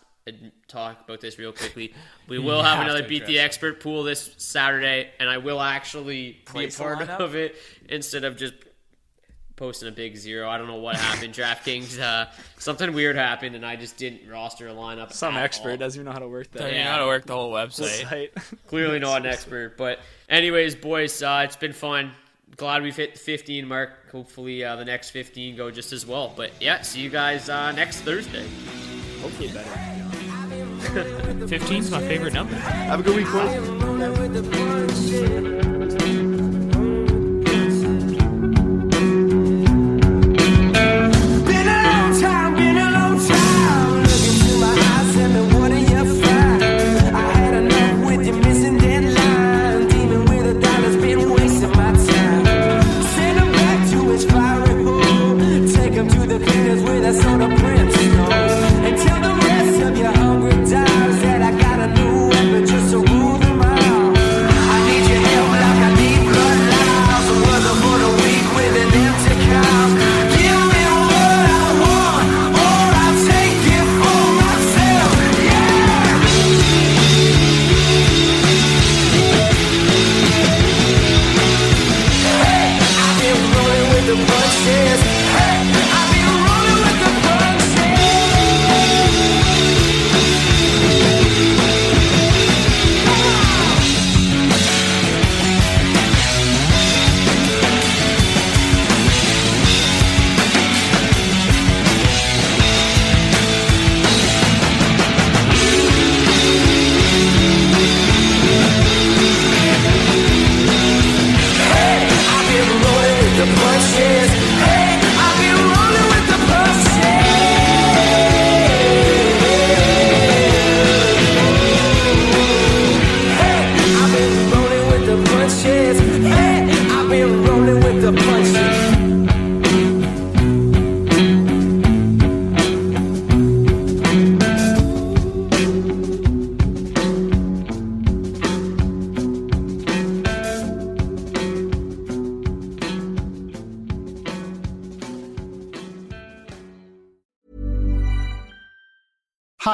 [0.70, 1.94] talk about this real quickly.
[2.28, 3.42] We will have, have another Beat the it.
[3.42, 7.56] Expert pool this Saturday, and I will actually be a part of it
[7.90, 8.54] instead of just
[9.56, 10.50] posting a big zero.
[10.50, 11.34] I don't know what happened.
[11.36, 12.26] DraftKings, uh,
[12.58, 15.14] something weird happened, and I just didn't roster a lineup.
[15.14, 15.78] Some at expert all.
[15.78, 16.74] doesn't even know how to work Don't that.
[16.74, 18.10] even know how to work the whole website.
[18.10, 18.32] site.
[18.68, 20.00] Clearly not an expert, but
[20.30, 22.12] anyways, boys, uh, it's been fun.
[22.56, 24.12] Glad we've hit the 15 mark.
[24.12, 26.32] Hopefully, uh, the next 15 go just as well.
[26.36, 28.46] But yeah, see you guys uh, next Thursday.
[29.22, 29.70] Hopefully better.
[31.48, 32.54] 15's my favorite number.
[32.56, 36.23] Have a good week, boys.